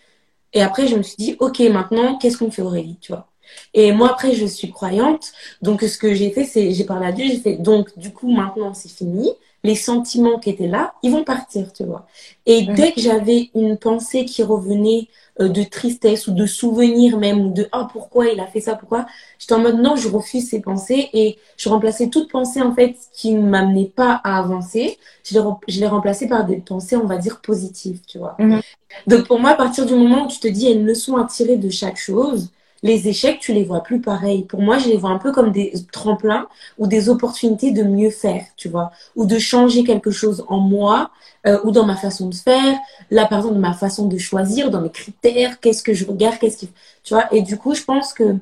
Et 0.55 0.63
après 0.63 0.87
je 0.87 0.97
me 0.97 1.03
suis 1.03 1.17
dit 1.19 1.37
ok 1.41 1.61
maintenant 1.61 2.17
qu'est-ce 2.17 2.39
qu'on 2.39 2.51
fait 2.51 2.63
Aurélie 2.63 2.97
tu 3.03 3.13
vois? 3.13 3.29
Et 3.75 3.93
moi 3.93 4.11
après 4.13 4.33
je 4.35 4.47
suis 4.47 4.71
croyante. 4.71 5.33
Donc 5.61 5.83
ce 5.83 5.99
que 5.99 6.15
j'ai 6.15 6.31
fait 6.31 6.45
c'est 6.45 6.73
j'ai 6.73 6.85
parlé 6.85 7.07
à 7.07 7.13
Dieu 7.13 7.27
j'ai 7.29 7.39
fait 7.39 7.57
donc 7.57 7.97
du 7.99 8.15
coup 8.15 8.31
maintenant 8.33 8.73
c'est 8.73 8.91
fini. 8.91 9.31
Les 9.63 9.75
sentiments 9.75 10.39
qui 10.39 10.49
étaient 10.49 10.69
là 10.69 10.95
ils 11.03 11.13
vont 11.13 11.25
partir 11.25 11.71
tu 11.75 11.85
vois. 11.85 12.07
Et 12.47 12.63
dès 12.63 12.93
que 12.93 13.01
j'avais 13.03 13.51
une 13.55 13.77
pensée 13.77 14.25
qui 14.25 14.43
revenait 14.43 15.09
de 15.47 15.63
tristesse 15.63 16.27
ou 16.27 16.33
de 16.33 16.47
souvenir 16.47 17.19
même 17.19 17.41
ou 17.47 17.53
de 17.53 17.69
ah 17.73 17.89
pourquoi 17.93 18.27
il 18.29 18.41
a 18.41 18.47
fait 18.47 18.61
ça 18.61 18.75
pourquoi? 18.75 19.07
J'étais 19.39 19.55
en 19.55 19.61
mode 19.61 19.79
non 19.81 19.95
je 19.97 20.09
refuse 20.09 20.49
ces 20.49 20.61
pensées 20.61 21.09
et 21.13 21.39
je 21.57 21.69
remplaçais 21.69 22.09
toute 22.09 22.31
pensée 22.31 22.61
en 22.61 22.75
fait 22.75 22.97
qui 23.13 23.33
ne 23.35 23.43
m'amenait 23.49 23.87
pas 23.95 24.21
à 24.25 24.39
avancer. 24.39 24.99
Je 25.25 25.39
les, 25.39 25.45
je 25.69 25.81
les 25.81 25.87
remplaçais 25.87 26.27
par 26.29 26.45
des 26.45 26.57
pensées 26.57 26.97
on 26.97 27.07
va 27.07 27.19
dire 27.19 27.41
positives 27.41 28.01
tu 28.07 28.19
vois. 28.19 28.35
Mhm. 28.39 28.61
donc 29.07 29.27
pour 29.27 29.39
moi 29.39 29.51
à 29.51 29.55
partir 29.55 29.87
du 29.87 29.95
moment 29.95 30.25
où 30.25 30.29
tu 30.29 30.41
te 30.41 30.49
dis 30.49 30.63
il 30.63 30.69
y 30.69 30.73
a 30.73 30.75
une 30.75 30.87
leçon 30.87 31.17
à 31.17 31.25
tirer 31.27 31.57
de 31.57 31.71
chaque 31.71 31.99
chose 31.99 32.51
les 32.83 33.09
échecs, 33.09 33.41
tu 33.41 33.53
les 33.53 33.65
vois 33.65 33.83
plus 33.83 34.01
pareil. 34.01 34.45
Pour 34.45 34.63
moi, 34.63 34.79
je 34.79 34.89
les 34.89 34.97
vois 34.97 35.11
un 35.11 35.19
peu 35.19 35.33
comme 35.33 35.51
des 35.53 35.73
tremplins 35.93 36.47
ou 36.79 36.87
des 36.87 37.09
opportunités 37.09 37.73
de 37.73 37.83
mieux 37.83 38.11
faire, 38.11 38.45
tu 38.57 38.69
vois, 38.69 38.93
ou 39.17 39.27
de 39.27 39.39
changer 39.39 39.85
quelque 39.85 40.11
chose 40.11 40.45
en 40.49 40.59
moi 40.59 41.11
euh, 41.47 41.59
ou 41.65 41.71
dans 41.73 41.87
ma 41.87 41.97
façon 41.97 42.29
de 42.29 42.35
faire. 42.35 42.79
Là, 43.11 43.27
par 43.27 43.39
exemple, 43.39 43.59
ma 43.59 43.73
façon 43.73 44.07
de 44.07 44.19
choisir, 44.19 44.71
dans 44.71 44.81
mes 44.81 44.91
critères, 44.91 45.61
qu'est-ce 45.61 45.83
que 45.83 45.95
je 45.95 46.07
regarde, 46.07 46.39
qu'est-ce 46.39 46.59
qui, 46.59 46.71
tu 47.03 47.15
vois. 47.15 47.33
Et 47.35 47.43
du 47.43 47.57
coup, 47.57 47.75
je 47.75 47.83
pense 47.83 48.13
que 48.13 48.37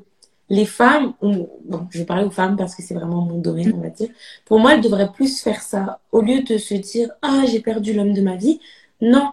les 0.48 0.66
femmes, 0.66 1.14
bon, 1.20 1.88
je 1.90 1.98
vais 1.98 2.04
parler 2.04 2.24
aux 2.24 2.30
femmes 2.30 2.56
parce 2.56 2.74
que 2.74 2.82
c'est 2.82 2.94
vraiment 2.94 3.22
mon 3.22 3.38
domaine, 3.38 3.72
on 3.76 3.80
va 3.80 3.88
dire. 3.88 4.10
Pour 4.44 4.60
moi, 4.60 4.74
elles 4.74 4.80
devraient 4.80 5.10
plus 5.12 5.40
faire 5.40 5.62
ça 5.62 6.00
au 6.12 6.20
lieu 6.20 6.42
de 6.42 6.58
se 6.58 6.74
dire 6.74 7.10
ah 7.22 7.42
j'ai 7.46 7.60
perdu 7.60 7.92
l'homme 7.92 8.12
de 8.12 8.20
ma 8.22 8.36
vie. 8.36 8.60
Non, 9.00 9.32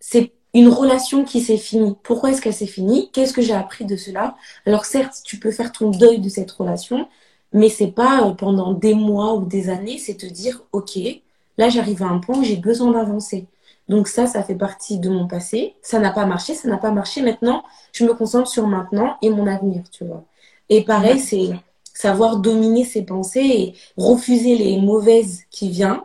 c'est 0.00 0.32
une 0.54 0.68
relation 0.68 1.24
qui 1.24 1.40
s'est 1.40 1.58
finie. 1.58 1.94
Pourquoi 2.02 2.30
est-ce 2.30 2.40
qu'elle 2.40 2.54
s'est 2.54 2.66
finie? 2.66 3.10
Qu'est-ce 3.12 3.32
que 3.32 3.42
j'ai 3.42 3.54
appris 3.54 3.84
de 3.84 3.96
cela? 3.96 4.36
Alors 4.66 4.84
certes, 4.84 5.20
tu 5.24 5.38
peux 5.38 5.50
faire 5.50 5.72
ton 5.72 5.90
deuil 5.90 6.20
de 6.20 6.28
cette 6.28 6.50
relation, 6.50 7.08
mais 7.52 7.68
c'est 7.68 7.92
pas 7.92 8.26
euh, 8.26 8.30
pendant 8.32 8.72
des 8.72 8.94
mois 8.94 9.34
ou 9.34 9.44
des 9.44 9.68
années, 9.68 9.98
c'est 9.98 10.16
te 10.16 10.26
dire 10.26 10.62
OK, 10.72 10.98
là 11.58 11.68
j'arrive 11.68 12.02
à 12.02 12.06
un 12.06 12.18
point 12.18 12.38
où 12.38 12.44
j'ai 12.44 12.56
besoin 12.56 12.92
d'avancer. 12.92 13.46
Donc 13.88 14.06
ça, 14.06 14.26
ça 14.26 14.42
fait 14.42 14.54
partie 14.54 14.98
de 14.98 15.08
mon 15.08 15.26
passé. 15.26 15.74
Ça 15.80 15.98
n'a 15.98 16.10
pas 16.10 16.26
marché, 16.26 16.54
ça 16.54 16.68
n'a 16.68 16.76
pas 16.76 16.90
marché. 16.90 17.22
Maintenant, 17.22 17.64
je 17.92 18.04
me 18.04 18.12
concentre 18.12 18.48
sur 18.48 18.66
maintenant 18.66 19.16
et 19.22 19.30
mon 19.30 19.46
avenir, 19.46 19.82
tu 19.90 20.04
vois. 20.04 20.24
Et 20.68 20.84
pareil, 20.84 21.18
c'est 21.18 21.50
savoir 21.94 22.36
dominer 22.36 22.84
ses 22.84 23.02
pensées 23.02 23.40
et 23.40 23.74
refuser 23.96 24.56
les 24.56 24.78
mauvaises 24.78 25.44
qui 25.50 25.70
viennent 25.70 26.02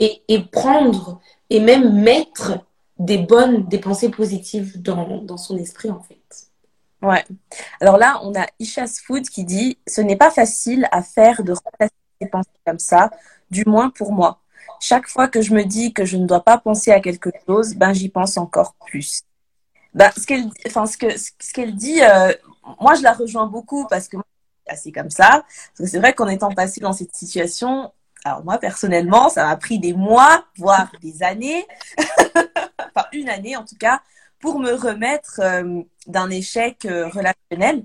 et, 0.00 0.20
et 0.28 0.40
prendre 0.40 1.20
et 1.48 1.60
même 1.60 1.92
mettre 1.92 2.58
des 3.04 3.18
bonnes, 3.18 3.66
des 3.66 3.78
pensées 3.78 4.10
positives 4.10 4.80
dans, 4.80 5.22
dans 5.22 5.36
son 5.36 5.56
esprit, 5.58 5.90
en 5.90 6.00
fait. 6.00 6.20
Ouais. 7.02 7.24
Alors 7.80 7.98
là, 7.98 8.20
on 8.22 8.32
a 8.34 8.46
Ishas 8.60 9.00
Food 9.04 9.28
qui 9.28 9.44
dit 9.44 9.78
Ce 9.88 10.00
n'est 10.00 10.16
pas 10.16 10.30
facile 10.30 10.88
à 10.92 11.02
faire 11.02 11.42
de 11.42 11.52
remplacer 11.52 11.92
des 12.20 12.28
pensées 12.28 12.48
comme 12.64 12.78
ça, 12.78 13.10
du 13.50 13.64
moins 13.66 13.90
pour 13.90 14.12
moi. 14.12 14.40
Chaque 14.78 15.08
fois 15.08 15.28
que 15.28 15.42
je 15.42 15.52
me 15.52 15.64
dis 15.64 15.92
que 15.92 16.04
je 16.04 16.16
ne 16.16 16.26
dois 16.26 16.44
pas 16.44 16.58
penser 16.58 16.92
à 16.92 17.00
quelque 17.00 17.30
chose, 17.46 17.74
ben 17.74 17.92
j'y 17.92 18.08
pense 18.08 18.36
encore 18.36 18.74
plus. 18.86 19.22
Ben, 19.94 20.10
ce 20.16 20.26
qu'elle 20.26 20.48
enfin, 20.66 20.86
ce 20.86 20.96
que, 20.96 21.08
ce 21.18 21.70
dit, 21.70 22.02
euh, 22.02 22.32
moi 22.80 22.94
je 22.94 23.02
la 23.02 23.12
rejoins 23.12 23.46
beaucoup 23.46 23.86
parce 23.88 24.08
que 24.08 24.16
moi, 24.16 24.24
c'est 24.66 24.72
assez 24.72 24.92
comme 24.92 25.10
ça. 25.10 25.44
C'est 25.74 25.98
vrai 25.98 26.14
qu'en 26.14 26.28
étant 26.28 26.50
passé 26.52 26.80
dans 26.80 26.92
cette 26.92 27.14
situation, 27.14 27.92
alors 28.24 28.44
moi 28.44 28.58
personnellement, 28.58 29.28
ça 29.28 29.44
m'a 29.44 29.56
pris 29.56 29.78
des 29.78 29.92
mois, 29.92 30.44
voire 30.56 30.90
des 31.00 31.22
années, 31.22 31.66
enfin 31.98 33.06
une 33.12 33.28
année 33.28 33.56
en 33.56 33.64
tout 33.64 33.76
cas, 33.78 34.00
pour 34.40 34.58
me 34.58 34.72
remettre 34.72 35.40
euh, 35.40 35.82
d'un 36.06 36.28
échec 36.30 36.84
euh, 36.84 37.08
relationnel. 37.08 37.84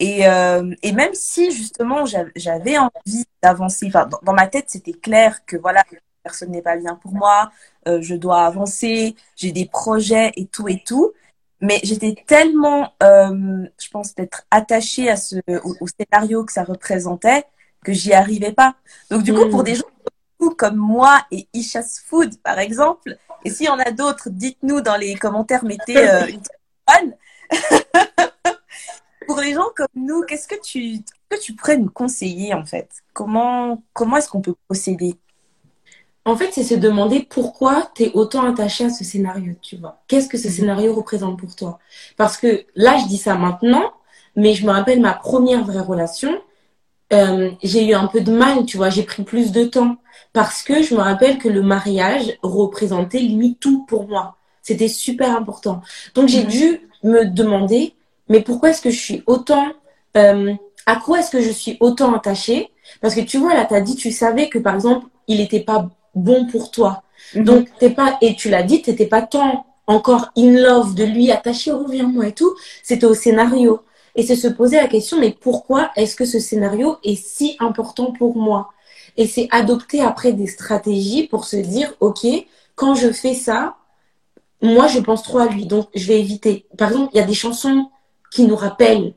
Et, 0.00 0.26
euh, 0.26 0.74
et, 0.82 0.92
même 0.92 1.14
si 1.14 1.52
justement 1.52 2.04
j'avais 2.34 2.76
envie 2.76 3.24
d'avancer, 3.40 3.86
enfin 3.86 4.08
dans, 4.22 4.32
ma 4.32 4.48
tête 4.48 4.64
c'était 4.66 4.94
clair 4.94 5.44
que 5.46 5.56
voilà 5.56 5.84
personne 6.24 6.50
n'est 6.50 6.62
pas 6.62 6.76
bien 6.76 6.96
pour 6.96 7.12
moi, 7.12 7.50
je 7.86 8.14
dois 8.14 8.44
avancer, 8.46 9.14
j'ai 9.36 9.52
des 9.52 9.66
projets 9.66 10.32
et 10.36 10.46
tout 10.46 10.68
et 10.68 10.82
tout. 10.84 11.12
Mais 11.60 11.78
j'étais 11.84 12.16
tellement, 12.26 12.92
je 13.00 13.90
pense, 13.92 14.14
d'être 14.14 14.44
attachée 14.50 15.08
à 15.08 15.16
ce, 15.16 15.36
au, 15.48 15.86
scénario 15.86 16.44
que 16.44 16.52
ça 16.52 16.64
représentait 16.64 17.44
que 17.84 17.92
j'y 17.92 18.12
arrivais 18.12 18.52
pas. 18.52 18.74
Donc 19.10 19.22
du 19.22 19.32
coup, 19.32 19.48
pour 19.48 19.60
hmm. 19.60 19.64
des 19.64 19.74
gens 19.76 19.84
comme 20.50 20.76
moi 20.76 21.24
et 21.30 21.46
Isha's 21.52 22.00
Food, 22.06 22.36
par 22.42 22.58
exemple, 22.58 23.16
et 23.44 23.50
s'il 23.50 23.66
y 23.66 23.68
en 23.68 23.78
a 23.78 23.90
d'autres, 23.90 24.28
dites-nous 24.30 24.80
dans 24.80 24.96
les 24.96 25.14
commentaires, 25.14 25.64
mettez 25.64 25.96
euh, 25.96 26.26
une 27.02 27.14
Pour 29.26 29.40
les 29.40 29.52
gens 29.52 29.68
comme 29.76 29.86
nous, 29.94 30.22
qu'est-ce 30.22 30.48
que 30.48 30.60
tu, 30.60 30.98
que 31.28 31.40
tu 31.40 31.54
pourrais 31.54 31.78
nous 31.78 31.90
conseiller 31.90 32.54
en 32.54 32.64
fait? 32.64 32.88
Comment, 33.12 33.82
comment 33.92 34.16
est-ce 34.16 34.28
qu'on 34.28 34.40
peut 34.40 34.54
procéder? 34.66 35.14
En 36.24 36.36
fait, 36.36 36.50
c'est 36.52 36.62
se 36.62 36.74
demander 36.74 37.26
pourquoi 37.28 37.90
tu 37.94 38.04
es 38.04 38.12
autant 38.14 38.48
attaché 38.48 38.84
à 38.84 38.90
ce 38.90 39.02
scénario, 39.04 39.54
tu 39.60 39.76
vois. 39.76 40.02
Qu'est-ce 40.06 40.28
que 40.28 40.38
ce 40.38 40.48
mhm. 40.48 40.54
scénario 40.54 40.94
représente 40.94 41.38
pour 41.38 41.54
toi? 41.56 41.78
Parce 42.16 42.36
que 42.36 42.64
là, 42.74 42.96
je 42.98 43.06
dis 43.06 43.16
ça 43.16 43.34
maintenant, 43.34 43.92
mais 44.36 44.54
je 44.54 44.64
me 44.66 44.70
rappelle 44.70 45.00
ma 45.00 45.14
première 45.14 45.64
vraie 45.64 45.80
relation 45.80 46.40
euh, 47.12 47.50
j'ai 47.62 47.86
eu 47.86 47.94
un 47.94 48.06
peu 48.06 48.20
de 48.20 48.32
mal, 48.32 48.64
tu 48.64 48.76
vois, 48.76 48.90
j'ai 48.90 49.02
pris 49.02 49.22
plus 49.22 49.52
de 49.52 49.64
temps 49.64 49.96
parce 50.32 50.62
que 50.62 50.82
je 50.82 50.94
me 50.94 51.00
rappelle 51.00 51.38
que 51.38 51.48
le 51.48 51.62
mariage 51.62 52.38
représentait 52.42 53.18
limite 53.18 53.60
tout 53.60 53.84
pour 53.86 54.08
moi. 54.08 54.36
C'était 54.62 54.88
super 54.88 55.36
important. 55.36 55.82
Donc 56.14 56.28
j'ai 56.28 56.44
dû 56.44 56.88
me 57.02 57.24
demander, 57.24 57.94
mais 58.28 58.40
pourquoi 58.40 58.70
est-ce 58.70 58.80
que 58.80 58.90
je 58.90 58.98
suis 58.98 59.22
autant, 59.26 59.72
euh, 60.16 60.54
à 60.86 60.96
quoi 60.96 61.20
est-ce 61.20 61.30
que 61.30 61.42
je 61.42 61.50
suis 61.50 61.76
autant 61.80 62.14
attachée? 62.14 62.70
Parce 63.00 63.14
que 63.14 63.20
tu 63.20 63.38
vois, 63.38 63.54
là, 63.54 63.64
tu 63.64 63.74
as 63.74 63.80
dit, 63.80 63.96
tu 63.96 64.10
savais 64.10 64.48
que 64.48 64.58
par 64.58 64.74
exemple, 64.74 65.06
il 65.28 65.38
n'était 65.38 65.60
pas 65.60 65.90
bon 66.14 66.46
pour 66.46 66.70
toi. 66.70 67.02
Mhm. 67.34 67.44
Donc 67.44 67.68
t'es 67.78 67.90
pas, 67.90 68.18
et 68.22 68.34
tu 68.34 68.48
l'as 68.48 68.62
dit, 68.62 68.82
tu 68.82 68.90
n'étais 68.90 69.06
pas 69.06 69.22
tant 69.22 69.66
encore 69.86 70.30
in 70.36 70.52
love 70.52 70.94
de 70.94 71.04
lui, 71.04 71.30
attaché, 71.30 71.72
reviens-moi 71.72 72.28
et 72.28 72.32
tout. 72.32 72.54
C'était 72.82 73.06
au 73.06 73.14
scénario 73.14 73.80
et 74.14 74.22
c'est 74.22 74.36
se 74.36 74.48
poser 74.48 74.76
la 74.76 74.88
question, 74.88 75.18
mais 75.18 75.36
pourquoi 75.38 75.90
est-ce 75.96 76.16
que 76.16 76.24
ce 76.24 76.38
scénario 76.38 76.96
est 77.02 77.14
si 77.14 77.56
important 77.60 78.12
pour 78.12 78.36
moi? 78.36 78.72
Et 79.16 79.26
c'est 79.26 79.48
adopter 79.50 80.00
après 80.00 80.32
des 80.32 80.46
stratégies 80.46 81.26
pour 81.26 81.44
se 81.44 81.56
dire, 81.56 81.94
OK, 82.00 82.26
quand 82.74 82.94
je 82.94 83.10
fais 83.10 83.34
ça, 83.34 83.76
moi, 84.62 84.86
je 84.86 85.00
pense 85.00 85.22
trop 85.22 85.38
à 85.38 85.46
lui, 85.46 85.66
donc 85.66 85.88
je 85.94 86.06
vais 86.06 86.20
éviter. 86.20 86.66
Par 86.78 86.90
exemple, 86.90 87.10
il 87.14 87.18
y 87.18 87.20
a 87.20 87.26
des 87.26 87.34
chansons 87.34 87.90
qui 88.30 88.44
nous 88.44 88.56
rappellent. 88.56 89.14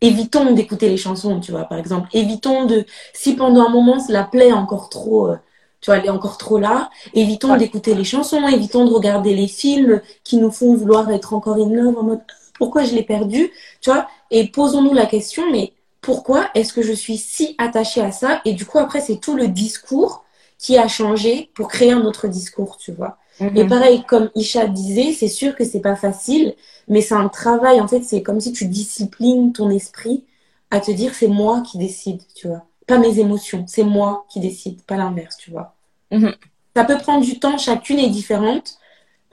Évitons 0.00 0.52
d'écouter 0.52 0.88
les 0.88 0.98
chansons, 0.98 1.40
tu 1.40 1.52
vois, 1.52 1.64
par 1.64 1.78
exemple. 1.78 2.08
Évitons 2.12 2.66
de, 2.66 2.84
si 3.14 3.34
pendant 3.34 3.66
un 3.66 3.70
moment, 3.70 3.96
la 4.08 4.24
plaît 4.24 4.52
encore 4.52 4.90
trop, 4.90 5.28
euh, 5.28 5.36
tu 5.80 5.90
vois, 5.90 5.98
elle 5.98 6.06
est 6.06 6.10
encore 6.10 6.38
trop 6.38 6.58
là, 6.58 6.90
évitons 7.14 7.56
d'écouter 7.56 7.94
les 7.94 8.04
chansons, 8.04 8.46
évitons 8.46 8.84
de 8.84 8.92
regarder 8.92 9.34
les 9.34 9.48
films 9.48 10.00
qui 10.22 10.36
nous 10.36 10.50
font 10.50 10.74
vouloir 10.74 11.10
être 11.10 11.32
encore 11.34 11.56
in 11.56 11.70
love 11.70 11.98
en 11.98 12.02
mode, 12.02 12.20
pourquoi 12.54 12.84
je 12.84 12.94
l'ai 12.94 13.02
perdu, 13.02 13.50
tu 13.80 13.90
vois, 13.90 14.08
et 14.30 14.48
posons-nous 14.48 14.94
la 14.94 15.06
question, 15.06 15.50
mais 15.50 15.72
pourquoi 16.00 16.48
est-ce 16.54 16.72
que 16.72 16.82
je 16.82 16.92
suis 16.92 17.16
si 17.16 17.54
attachée 17.58 18.00
à 18.00 18.12
ça? 18.12 18.40
Et 18.44 18.52
du 18.52 18.66
coup, 18.66 18.78
après, 18.78 19.00
c'est 19.00 19.16
tout 19.16 19.36
le 19.36 19.48
discours 19.48 20.24
qui 20.58 20.78
a 20.78 20.88
changé 20.88 21.50
pour 21.54 21.68
créer 21.68 21.92
un 21.92 22.02
autre 22.02 22.28
discours, 22.28 22.76
tu 22.76 22.92
vois. 22.92 23.18
Mhm. 23.40 23.56
Et 23.56 23.66
pareil, 23.66 24.04
comme 24.06 24.30
Isha 24.34 24.66
disait, 24.66 25.12
c'est 25.12 25.28
sûr 25.28 25.56
que 25.56 25.64
c'est 25.64 25.80
pas 25.80 25.96
facile, 25.96 26.54
mais 26.88 27.00
c'est 27.00 27.14
un 27.14 27.28
travail, 27.28 27.80
en 27.80 27.88
fait, 27.88 28.02
c'est 28.02 28.22
comme 28.22 28.40
si 28.40 28.52
tu 28.52 28.66
disciplines 28.66 29.52
ton 29.52 29.70
esprit 29.70 30.24
à 30.70 30.80
te 30.80 30.90
dire 30.90 31.14
c'est 31.14 31.28
moi 31.28 31.62
qui 31.62 31.78
décide, 31.78 32.22
tu 32.34 32.48
vois. 32.48 32.64
Pas 32.86 32.98
mes 32.98 33.18
émotions, 33.18 33.64
c'est 33.66 33.84
moi 33.84 34.26
qui 34.28 34.40
décide, 34.40 34.82
pas 34.82 34.96
l'inverse, 34.96 35.36
tu 35.36 35.50
vois. 35.50 35.74
Mhm. 36.10 36.34
Ça 36.76 36.84
peut 36.84 36.98
prendre 36.98 37.24
du 37.24 37.38
temps, 37.38 37.56
chacune 37.56 37.98
est 37.98 38.10
différente, 38.10 38.78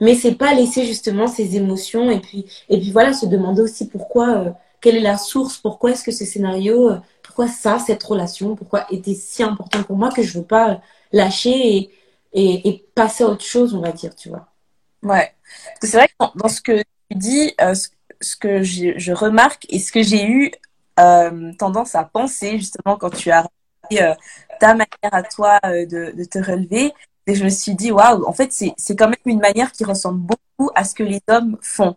mais 0.02 0.16
c'est 0.16 0.34
pas 0.34 0.52
laisser 0.52 0.84
justement 0.84 1.28
ses 1.28 1.56
émotions 1.56 2.10
et 2.10 2.18
puis 2.18 2.44
et 2.68 2.78
puis 2.78 2.90
voilà 2.90 3.12
se 3.12 3.24
demander 3.24 3.62
aussi 3.62 3.88
pourquoi 3.88 4.36
euh, 4.36 4.50
quelle 4.80 4.96
est 4.96 5.00
la 5.00 5.16
source 5.16 5.58
pourquoi 5.58 5.92
est-ce 5.92 6.02
que 6.02 6.10
ce 6.10 6.24
scénario 6.24 6.90
euh, 6.90 6.98
pourquoi 7.22 7.46
ça 7.46 7.78
cette 7.78 8.02
relation 8.02 8.56
pourquoi 8.56 8.84
était 8.90 9.14
si 9.14 9.44
important 9.44 9.84
pour 9.84 9.96
moi 9.96 10.10
que 10.10 10.22
je 10.22 10.38
veux 10.38 10.44
pas 10.44 10.80
lâcher 11.12 11.88
et, 12.32 12.68
et, 12.68 12.84
passer 12.96 13.22
à 13.22 13.28
autre 13.28 13.44
chose 13.44 13.74
on 13.74 13.80
va 13.80 13.92
dire 13.92 14.14
tu 14.16 14.28
vois. 14.28 14.48
Ouais. 15.04 15.32
C'est 15.80 15.96
vrai 15.96 16.08
que 16.08 16.14
dans, 16.34 16.48
ce 16.48 16.60
que 16.60 16.78
tu 16.80 17.16
dis 17.16 17.54
euh, 17.60 17.74
ce, 17.74 18.36
que 18.36 18.62
je 18.62 19.12
remarque 19.12 19.66
et 19.68 19.78
ce 19.78 19.92
que 19.92 20.02
j'ai 20.02 20.26
eu 20.26 20.50
tendance 21.58 21.94
à 21.94 22.04
penser 22.04 22.58
justement 22.58 22.96
quand 22.96 23.10
tu 23.10 23.30
as 23.30 23.46
ta 24.60 24.74
manière 24.74 24.86
à 25.12 25.22
toi 25.22 25.60
de 25.62 26.24
te 26.24 26.38
relever 26.38 26.92
et 27.26 27.34
je 27.34 27.44
me 27.44 27.48
suis 27.48 27.74
dit, 27.74 27.92
waouh, 27.92 28.24
en 28.26 28.32
fait, 28.32 28.52
c'est 28.52 28.96
quand 28.96 29.08
même 29.08 29.16
une 29.26 29.40
manière 29.40 29.72
qui 29.72 29.84
ressemble 29.84 30.20
beaucoup 30.20 30.70
à 30.74 30.84
ce 30.84 30.94
que 30.94 31.02
les 31.02 31.20
hommes 31.28 31.56
font. 31.60 31.96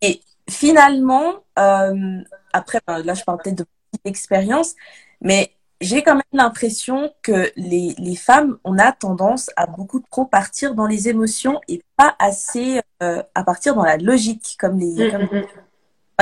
Et 0.00 0.22
finalement, 0.48 1.34
euh, 1.58 2.20
après, 2.52 2.80
ben, 2.86 3.02
là, 3.02 3.14
je 3.14 3.24
parle 3.24 3.38
peut-être 3.42 3.58
de 3.58 3.66
petite 3.90 4.06
expérience, 4.06 4.74
mais 5.20 5.52
j'ai 5.80 6.02
quand 6.02 6.14
même 6.14 6.22
l'impression 6.32 7.12
que 7.22 7.50
les, 7.56 7.94
les, 7.98 8.16
femmes, 8.16 8.58
on 8.64 8.78
a 8.78 8.92
tendance 8.92 9.50
à 9.56 9.66
beaucoup 9.66 10.00
trop 10.10 10.26
partir 10.26 10.74
dans 10.74 10.86
les 10.86 11.08
émotions 11.08 11.60
et 11.68 11.82
pas 11.96 12.14
assez 12.18 12.82
euh, 13.02 13.22
à 13.34 13.44
partir 13.44 13.74
dans 13.74 13.84
la 13.84 13.96
logique, 13.96 14.56
comme 14.58 14.78
les. 14.78 15.10
Mm, 15.10 15.18
mm, 15.18 15.38
mm. 15.38 15.46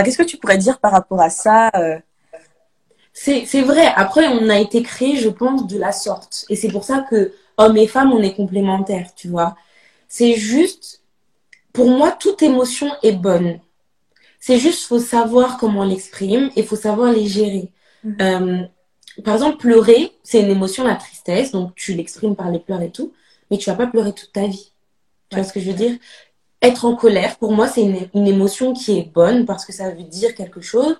Qu'est-ce 0.04 0.18
que 0.18 0.22
tu 0.22 0.36
pourrais 0.36 0.58
dire 0.58 0.78
par 0.78 0.92
rapport 0.92 1.20
à 1.20 1.28
ça 1.28 1.70
euh? 1.74 1.98
C'est 3.12 3.62
vrai. 3.62 3.92
Après, 3.96 4.28
on 4.28 4.48
a 4.48 4.58
été 4.60 4.80
créé, 4.84 5.16
je 5.16 5.28
pense, 5.28 5.66
de 5.66 5.76
la 5.76 5.90
sorte. 5.90 6.44
Et 6.48 6.54
c'est 6.54 6.68
pour 6.68 6.84
ça 6.84 7.04
que 7.10 7.32
hommes 7.58 7.76
et 7.76 7.86
femmes, 7.86 8.12
on 8.12 8.22
est 8.22 8.34
complémentaires, 8.34 9.14
tu 9.14 9.28
vois. 9.28 9.56
C'est 10.08 10.34
juste, 10.34 11.02
pour 11.72 11.90
moi, 11.90 12.12
toute 12.12 12.42
émotion 12.42 12.90
est 13.02 13.12
bonne. 13.12 13.60
C'est 14.40 14.58
juste, 14.58 14.86
faut 14.86 15.00
savoir 15.00 15.58
comment 15.58 15.84
l'exprime 15.84 16.50
et 16.56 16.62
faut 16.62 16.76
savoir 16.76 17.12
les 17.12 17.26
gérer. 17.26 17.70
Mhm. 18.04 18.16
Euh, 18.20 18.62
par 19.24 19.34
exemple, 19.34 19.58
pleurer, 19.58 20.12
c'est 20.22 20.40
une 20.40 20.50
émotion, 20.50 20.84
la 20.84 20.94
tristesse, 20.94 21.50
donc 21.50 21.74
tu 21.74 21.92
l'exprimes 21.92 22.36
par 22.36 22.50
les 22.50 22.60
pleurs 22.60 22.82
et 22.82 22.90
tout, 22.90 23.12
mais 23.50 23.58
tu 23.58 23.68
vas 23.68 23.76
pas 23.76 23.88
pleurer 23.88 24.12
toute 24.12 24.32
ta 24.32 24.46
vie. 24.46 24.72
Tu 25.28 25.36
vois 25.36 25.44
ce 25.44 25.52
que 25.52 25.60
je 25.60 25.66
veux 25.66 25.76
dire? 25.76 25.98
Être 26.62 26.84
en 26.84 26.94
colère, 26.94 27.36
pour 27.36 27.52
moi, 27.52 27.68
c'est 27.68 27.82
une, 27.82 28.08
une, 28.14 28.26
émotion 28.26 28.72
qui 28.72 28.98
est 28.98 29.12
bonne 29.12 29.44
parce 29.44 29.64
que 29.64 29.72
ça 29.72 29.90
veut 29.90 30.02
dire 30.04 30.34
quelque 30.34 30.60
chose, 30.60 30.98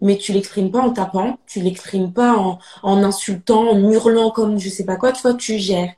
mais 0.00 0.18
tu 0.18 0.32
l'exprimes 0.32 0.70
pas 0.70 0.80
en 0.80 0.92
tapant, 0.92 1.38
tu 1.46 1.60
l'exprimes 1.60 2.12
pas 2.12 2.36
en, 2.36 2.58
en, 2.82 3.02
insultant, 3.02 3.68
en 3.70 3.90
hurlant 3.90 4.30
comme 4.30 4.58
je 4.58 4.68
sais 4.68 4.84
pas 4.84 4.96
quoi, 4.96 5.12
tu 5.12 5.22
vois, 5.22 5.34
tu 5.34 5.58
gères. 5.58 5.92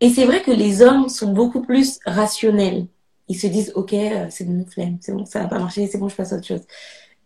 Et 0.00 0.10
c'est 0.10 0.24
vrai 0.24 0.42
que 0.42 0.50
les 0.50 0.82
hommes 0.82 1.08
sont 1.08 1.32
beaucoup 1.32 1.62
plus 1.62 2.00
rationnels. 2.04 2.86
Ils 3.28 3.38
se 3.38 3.46
disent, 3.46 3.72
ok, 3.76 3.92
euh, 3.92 4.26
c'est 4.30 4.44
bon, 4.44 4.66
flemme, 4.66 4.98
c'est 5.00 5.12
bon, 5.12 5.24
ça 5.24 5.40
va 5.40 5.46
pas 5.46 5.58
marcher, 5.58 5.86
c'est 5.86 5.98
bon, 5.98 6.08
je 6.08 6.16
passe 6.16 6.32
à 6.32 6.36
autre 6.36 6.46
chose. 6.46 6.62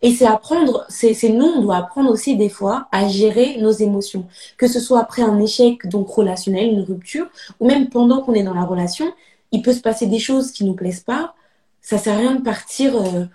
Et 0.03 0.13
c'est 0.13 0.27
apprendre, 0.27 0.85
c'est 0.89 1.29
nous, 1.29 1.45
on 1.45 1.61
doit 1.61 1.77
apprendre 1.77 2.11
aussi 2.11 2.37
des 2.37 2.49
fois 2.49 2.87
à 2.91 3.07
gérer 3.07 3.57
nos 3.59 3.71
émotions. 3.71 4.27
Que 4.57 4.67
ce 4.67 4.79
soit 4.79 4.99
après 4.99 5.23
un 5.23 5.39
échec, 5.39 5.87
donc 5.87 6.07
relationnel, 6.09 6.69
une 6.69 6.81
rupture, 6.81 7.27
ou 7.59 7.67
même 7.67 7.89
pendant 7.89 8.21
qu'on 8.21 8.33
est 8.33 8.43
dans 8.43 8.53
la 8.53 8.63
relation, 8.63 9.11
il 9.51 9.63
peut 9.63 9.73
se 9.73 9.81
passer 9.81 10.05
des 10.05 10.19
choses 10.19 10.51
qui 10.51 10.65
nous 10.65 10.75
plaisent 10.75 11.01
pas. 11.01 11.33
Ça 11.81 11.97
sert 11.97 12.13
à 12.13 12.17
rien 12.17 12.35
de 12.35 12.43
partir, 12.43 12.95
euh, 12.95 13.25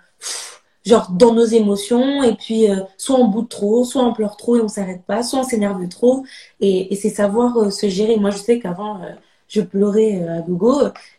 genre 0.85 1.11
dans 1.11 1.33
nos 1.33 1.45
émotions 1.45 2.23
et 2.23 2.35
puis 2.35 2.69
euh, 2.69 2.81
soit 2.97 3.17
on 3.17 3.27
boude 3.27 3.49
trop, 3.49 3.83
soit 3.85 4.03
on 4.03 4.13
pleure 4.13 4.37
trop 4.37 4.57
et 4.57 4.61
on 4.61 4.67
s'arrête 4.67 5.03
pas, 5.03 5.23
soit 5.23 5.39
on 5.39 5.43
s'énerve 5.43 5.87
trop 5.87 6.25
et, 6.59 6.93
et 6.93 6.95
c'est 6.95 7.09
savoir 7.09 7.57
euh, 7.57 7.69
se 7.69 7.87
gérer. 7.89 8.17
Moi 8.17 8.31
je 8.31 8.37
sais 8.37 8.59
qu'avant 8.59 9.01
euh, 9.01 9.13
je 9.47 9.61
pleurais 9.61 10.27
à 10.27 10.41
gogo 10.41 10.73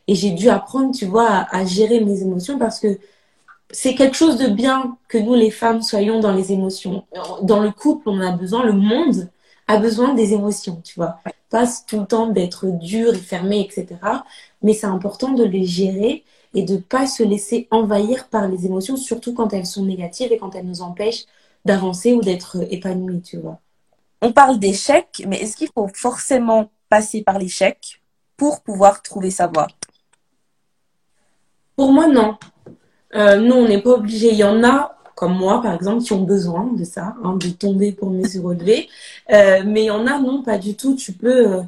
et 0.09 0.15
j'ai 0.15 0.31
dû 0.33 0.49
apprendre, 0.49 0.95
tu 0.95 1.07
vois, 1.07 1.29
à, 1.29 1.57
à, 1.57 1.65
gérer 1.65 2.01
mes 2.01 2.23
émotions 2.23 2.59
parce 2.59 2.81
que 2.81 2.99
c'est 3.71 3.95
quelque 3.95 4.17
chose 4.17 4.39
de 4.39 4.49
bien 4.49 4.97
que 5.09 5.19
nous 5.19 5.35
les 5.35 5.51
femmes 5.51 5.83
soyons 5.83 6.21
dans 6.21 6.33
les 6.33 6.53
émotions. 6.53 7.05
Dans 7.43 7.61
le 7.61 7.71
couple, 7.71 8.09
on 8.09 8.21
a 8.21 8.33
besoin, 8.33 8.65
le 8.65 8.73
monde 8.73 9.29
a 9.67 9.79
besoin 9.79 10.15
des 10.15 10.33
émotions, 10.35 10.81
tu 10.85 10.95
vois. 10.97 11.19
Pas 11.51 11.67
tout 11.89 12.01
le 12.01 12.07
temps 12.07 12.29
d'être 12.29 12.67
dur 12.67 13.15
et 13.15 13.19
fermé, 13.19 13.61
etc. 13.61 13.87
Mais 14.63 14.75
c'est 14.75 14.87
important 14.87 15.33
de 15.33 15.45
les 15.45 15.65
gérer 15.65 16.25
et 16.55 16.63
de 16.63 16.77
pas 16.77 17.07
se 17.07 17.23
laisser 17.23 17.69
envahir 17.71 18.29
par 18.29 18.49
les 18.49 18.67
émotions, 18.67 18.97
surtout 18.97 19.35
quand 19.35 19.53
elles 19.53 19.67
sont 19.67 19.85
négatives 19.85 20.33
et 20.33 20.39
quand 20.39 20.55
elles 20.55 20.67
nous 20.67 20.83
empêchent 20.83 21.25
d'avancer 21.65 22.13
ou 22.13 22.21
d'être 22.21 22.59
épanouies, 22.71 23.23
tu 23.23 23.39
vois. 23.39 23.59
On 24.23 24.33
parle 24.33 24.59
d'échec, 24.59 25.25
mais 25.27 25.41
est-ce 25.41 25.57
qu'il 25.57 25.69
faut 25.75 25.89
forcément 25.93 26.71
passer 26.89 27.23
par 27.23 27.39
l'échec 27.39 28.01
pour 28.37 28.63
pouvoir 28.63 29.03
trouver 29.03 29.31
sa 29.31 29.49
voie? 29.49 29.67
Pour 31.77 31.93
moi, 31.93 32.07
non. 32.07 32.37
Euh, 33.15 33.37
non, 33.37 33.59
on 33.59 33.69
n'est 33.69 33.83
pas 33.83 33.91
obligé. 33.91 34.31
Il 34.31 34.37
y 34.37 34.45
en 34.45 34.63
a, 34.65 34.97
comme 35.15 35.37
moi 35.37 35.61
par 35.61 35.75
exemple, 35.75 36.03
qui 36.03 36.13
ont 36.13 36.23
besoin 36.23 36.73
de 36.73 36.85
ça, 36.85 37.17
hein, 37.23 37.37
de 37.37 37.49
tomber 37.49 37.93
pour 37.93 38.11
mieux 38.11 38.27
se 38.27 38.39
relever. 38.39 38.89
Euh, 39.33 39.63
mais 39.67 39.83
il 39.83 39.87
y 39.87 39.91
en 39.91 40.07
a 40.07 40.19
non, 40.19 40.43
pas 40.43 40.59
du 40.59 40.77
tout. 40.77 40.95
Tu 40.95 41.13
peux 41.13 41.53
euh, 41.53 41.63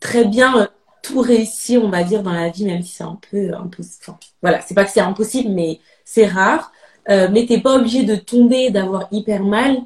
très 0.00 0.24
bien 0.24 0.68
tout 1.08 1.20
réussir, 1.20 1.82
on 1.82 1.90
va 1.90 2.04
dire, 2.04 2.22
dans 2.22 2.32
la 2.32 2.50
vie, 2.50 2.64
même 2.66 2.82
si 2.82 2.94
c'est 2.94 3.04
un 3.04 3.18
peu 3.30 3.54
impossible. 3.54 3.96
Enfin, 4.02 4.18
voilà, 4.42 4.60
c'est 4.60 4.74
pas 4.74 4.84
que 4.84 4.90
c'est 4.90 5.00
impossible, 5.00 5.50
mais 5.50 5.80
c'est 6.04 6.26
rare. 6.26 6.72
Euh, 7.08 7.28
mais 7.32 7.46
t'es 7.46 7.60
pas 7.60 7.76
obligé 7.76 8.04
de 8.04 8.16
tomber, 8.16 8.70
d'avoir 8.70 9.08
hyper 9.10 9.42
mal 9.42 9.78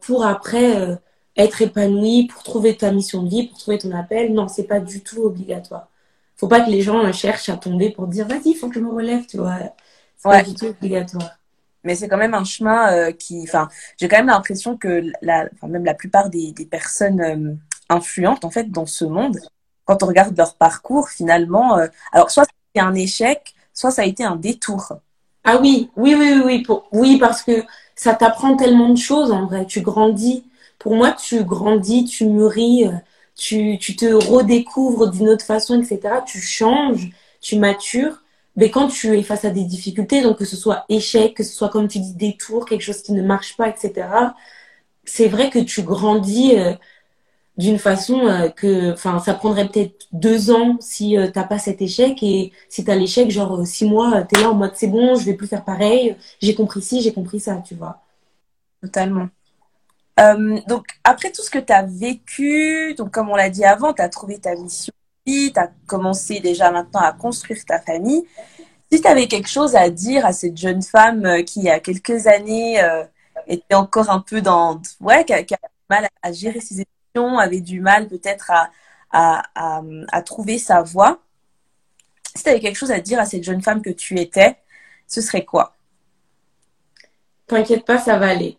pour 0.00 0.26
après 0.26 0.98
être 1.36 1.62
épanoui, 1.62 2.26
pour 2.26 2.42
trouver 2.42 2.76
ta 2.76 2.90
mission 2.90 3.22
de 3.22 3.28
vie, 3.28 3.46
pour 3.48 3.58
trouver 3.58 3.78
ton 3.78 3.92
appel. 3.92 4.32
Non, 4.34 4.48
c'est 4.48 4.64
pas 4.64 4.80
du 4.80 5.02
tout 5.02 5.22
obligatoire. 5.22 5.88
Faut 6.36 6.48
pas 6.48 6.60
que 6.60 6.70
les 6.70 6.82
gens 6.82 7.12
cherchent 7.12 7.48
à 7.48 7.56
tomber 7.56 7.90
pour 7.90 8.08
dire 8.08 8.26
vas-y, 8.26 8.50
il 8.50 8.54
faut 8.54 8.68
que 8.68 8.74
je 8.74 8.80
me 8.80 8.90
relève, 8.90 9.26
tu 9.26 9.38
vois. 9.38 9.58
C'est 10.16 10.28
pas 10.28 10.42
du 10.42 10.54
tout 10.54 10.66
obligatoire. 10.66 11.38
Mais 11.84 11.94
c'est 11.94 12.08
quand 12.08 12.16
même 12.16 12.34
un 12.34 12.44
chemin 12.44 12.92
euh, 12.92 13.12
qui, 13.12 13.42
enfin, 13.42 13.68
j'ai 13.98 14.08
quand 14.08 14.16
même 14.16 14.28
l'impression 14.28 14.76
que 14.76 15.02
la, 15.20 15.48
même 15.66 15.84
la 15.84 15.94
plupart 15.94 16.30
des, 16.30 16.52
des 16.52 16.66
personnes 16.66 17.20
euh, 17.20 17.54
influentes 17.88 18.44
en 18.44 18.50
fait 18.50 18.70
dans 18.70 18.86
ce 18.86 19.04
monde, 19.04 19.38
quand 19.84 20.02
on 20.02 20.06
regarde 20.06 20.36
leur 20.36 20.54
parcours, 20.54 21.08
finalement, 21.08 21.78
euh, 21.78 21.86
alors 22.12 22.30
soit 22.30 22.44
c'est 22.74 22.80
un 22.80 22.94
échec, 22.94 23.54
soit 23.74 23.90
ça 23.90 24.02
a 24.02 24.04
été 24.04 24.24
un 24.24 24.36
détour. 24.36 24.92
Ah 25.44 25.58
oui, 25.60 25.90
oui, 25.96 26.14
oui, 26.16 26.40
oui, 26.44 26.66
oui, 26.92 27.18
parce 27.18 27.42
que 27.42 27.64
ça 27.96 28.14
t'apprend 28.14 28.56
tellement 28.56 28.90
de 28.90 28.98
choses 28.98 29.32
en 29.32 29.46
vrai. 29.46 29.66
Tu 29.66 29.80
grandis 29.80 30.44
pour 30.82 30.96
moi, 30.96 31.12
tu 31.12 31.44
grandis, 31.44 32.04
tu 32.04 32.26
mûris, 32.26 32.86
euh, 32.86 32.90
tu, 33.36 33.78
tu 33.78 33.94
te 33.94 34.06
redécouvres 34.06 35.10
d'une 35.10 35.28
autre 35.28 35.44
façon, 35.44 35.80
etc. 35.80 36.16
Tu 36.26 36.40
changes, 36.40 37.10
tu 37.40 37.56
matures. 37.58 38.22
Mais 38.56 38.70
quand 38.70 38.88
tu 38.88 39.16
es 39.16 39.22
face 39.22 39.44
à 39.44 39.50
des 39.50 39.64
difficultés, 39.64 40.22
donc 40.22 40.38
que 40.38 40.44
ce 40.44 40.56
soit 40.56 40.84
échec, 40.88 41.34
que 41.34 41.44
ce 41.44 41.52
soit 41.54 41.68
comme 41.68 41.88
tu 41.88 42.00
dis 42.00 42.14
détour, 42.14 42.66
quelque 42.66 42.82
chose 42.82 43.00
qui 43.02 43.12
ne 43.12 43.22
marche 43.22 43.56
pas, 43.56 43.68
etc. 43.68 44.08
C'est 45.04 45.28
vrai 45.28 45.50
que 45.50 45.60
tu 45.60 45.82
grandis 45.82 46.58
euh, 46.58 46.74
d'une 47.58 47.78
façon 47.78 48.26
euh, 48.26 48.48
que, 48.48 48.92
enfin, 48.92 49.18
ça 49.18 49.34
prendrait 49.34 49.68
peut-être 49.68 50.06
deux 50.12 50.50
ans 50.50 50.76
si 50.80 51.16
tu 51.16 51.32
t'as 51.32 51.44
pas 51.44 51.58
cet 51.58 51.82
échec 51.82 52.22
et 52.22 52.52
si 52.68 52.84
t'as 52.84 52.94
l'échec, 52.94 53.30
genre 53.30 53.66
six 53.66 53.84
mois, 53.84 54.22
tu 54.22 54.38
es 54.38 54.42
là 54.42 54.50
en 54.50 54.54
mode 54.54 54.72
c'est 54.74 54.86
bon, 54.86 55.14
je 55.16 55.24
vais 55.24 55.34
plus 55.34 55.46
faire 55.46 55.64
pareil, 55.64 56.16
j'ai 56.40 56.54
compris 56.54 56.82
ci, 56.82 57.02
j'ai 57.02 57.12
compris 57.12 57.40
ça, 57.40 57.62
tu 57.64 57.74
vois. 57.74 58.02
Totalement. 58.80 59.28
Euh, 60.20 60.60
donc, 60.68 60.86
après 61.04 61.30
tout 61.32 61.42
ce 61.42 61.50
que 61.50 61.58
tu 61.58 61.72
as 61.72 61.84
vécu, 61.84 62.94
donc 62.96 63.10
comme 63.10 63.30
on 63.30 63.36
l'a 63.36 63.50
dit 63.50 63.64
avant, 63.64 63.92
tu 63.92 64.02
as 64.02 64.08
trouvé 64.08 64.38
ta 64.38 64.54
mission, 64.54 64.92
tu 65.26 65.52
as 65.56 65.70
commencé 65.86 66.40
déjà 66.40 66.70
maintenant 66.70 67.00
à 67.00 67.12
construire 67.12 67.64
ta 67.64 67.80
famille. 67.80 68.24
Si 68.90 69.00
tu 69.00 69.08
avais 69.08 69.26
quelque 69.28 69.48
chose 69.48 69.74
à 69.76 69.88
dire 69.90 70.26
à 70.26 70.32
cette 70.32 70.56
jeune 70.56 70.82
femme 70.82 71.24
euh, 71.26 71.42
qui, 71.42 71.60
il 71.60 71.64
y 71.66 71.70
a 71.70 71.80
quelques 71.80 72.26
années, 72.26 72.82
euh, 72.82 73.04
était 73.46 73.74
encore 73.74 74.10
un 74.10 74.20
peu 74.20 74.42
dans. 74.42 74.80
Ouais, 75.00 75.24
qui 75.24 75.32
a, 75.34 75.42
du 75.42 75.54
mal 75.88 76.08
à 76.22 76.32
gérer 76.32 76.60
ses 76.60 76.80
avait 77.14 77.60
du 77.60 77.80
mal 77.80 78.08
peut-être 78.08 78.50
à, 78.50 78.70
à, 79.10 79.42
à, 79.54 79.82
à, 80.10 80.22
trouver 80.22 80.58
sa 80.58 80.82
voie, 80.82 81.20
si 82.34 82.42
tu 82.42 82.48
avais 82.48 82.60
quelque 82.60 82.78
chose 82.78 82.90
à 82.90 83.00
dire 83.00 83.20
à 83.20 83.26
cette 83.26 83.44
jeune 83.44 83.62
femme 83.62 83.82
que 83.82 83.90
tu 83.90 84.18
étais, 84.18 84.56
ce 85.06 85.20
serait 85.20 85.44
quoi? 85.44 85.76
T'inquiète 87.46 87.84
pas, 87.84 87.98
ça 87.98 88.18
va 88.18 88.28
aller. 88.28 88.56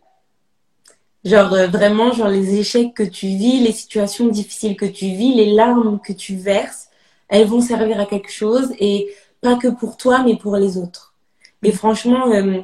Genre 1.24 1.54
euh, 1.54 1.68
vraiment, 1.68 2.12
genre 2.12 2.28
les 2.28 2.60
échecs 2.60 2.94
que 2.94 3.04
tu 3.04 3.28
vis, 3.28 3.60
les 3.60 3.72
situations 3.72 4.28
difficiles 4.28 4.76
que 4.76 4.86
tu 4.86 5.06
vis, 5.06 5.34
les 5.34 5.54
larmes 5.54 6.00
que 6.00 6.14
tu 6.14 6.36
verses, 6.36 6.90
elles 7.30 7.48
vont 7.48 7.62
servir 7.62 8.00
à 8.00 8.06
quelque 8.06 8.32
chose 8.32 8.72
et 8.78 9.10
pas 9.42 9.56
que 9.56 9.70
pour 9.70 9.98
toi, 9.98 10.22
mais 10.24 10.38
pour 10.38 10.56
les 10.58 10.78
autres. 10.78 11.16
Et 11.64 11.72
franchement, 11.72 12.30
euh, 12.32 12.62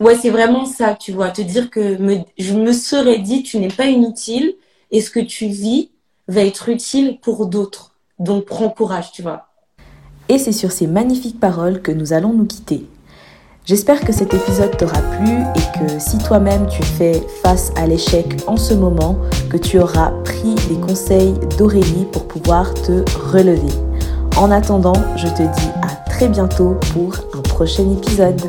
ouais, 0.00 0.16
c'est 0.16 0.30
vraiment 0.30 0.66
ça, 0.66 0.94
tu 0.94 1.12
vois, 1.12 1.30
te 1.30 1.40
dire 1.40 1.70
que 1.70 1.96
je 2.36 2.54
me 2.54 2.72
serais 2.72 3.18
dit, 3.18 3.42
tu 3.42 3.58
n'es 3.58 3.68
pas 3.68 3.86
inutile 3.86 4.56
et 4.90 5.00
ce 5.00 5.10
que 5.10 5.20
tu 5.20 5.46
vis 5.46 5.90
va 6.28 6.44
être 6.44 6.68
utile 6.68 7.18
pour 7.20 7.46
d'autres. 7.46 7.92
Donc 8.18 8.44
prends 8.44 8.68
courage, 8.68 9.12
tu 9.12 9.22
vois. 9.22 9.48
Et 10.28 10.38
c'est 10.38 10.52
sur 10.52 10.70
ces 10.70 10.86
magnifiques 10.86 11.40
paroles 11.40 11.82
que 11.82 11.90
nous 11.90 12.12
allons 12.12 12.32
nous 12.32 12.46
quitter. 12.46 12.86
J'espère 13.64 14.00
que 14.00 14.12
cet 14.12 14.32
épisode 14.32 14.76
t'aura 14.76 15.00
plu 15.00 15.30
et 15.30 15.78
que 15.78 15.98
si 15.98 16.18
toi-même 16.18 16.66
tu 16.66 16.82
fais 16.82 17.20
face 17.42 17.72
à 17.76 17.86
l'échec 17.86 18.26
en 18.46 18.56
ce 18.56 18.74
moment, 18.74 19.18
que 19.50 19.56
tu 19.56 19.78
auras 19.78 20.10
pris 20.24 20.54
les 20.68 20.80
conseils 20.80 21.34
d'Aurélie 21.58 22.06
pour 22.10 22.26
pouvoir 22.26 22.72
te 22.74 23.04
relever. 23.32 23.72
En 24.36 24.50
attendant, 24.50 24.94
je 25.16 25.26
te 25.26 25.42
dis 25.42 25.68
à 25.82 25.94
très 26.08 26.28
bientôt 26.28 26.76
pour 26.92 27.14
un 27.34 27.42
prochain 27.42 27.90
épisode. 27.92 28.40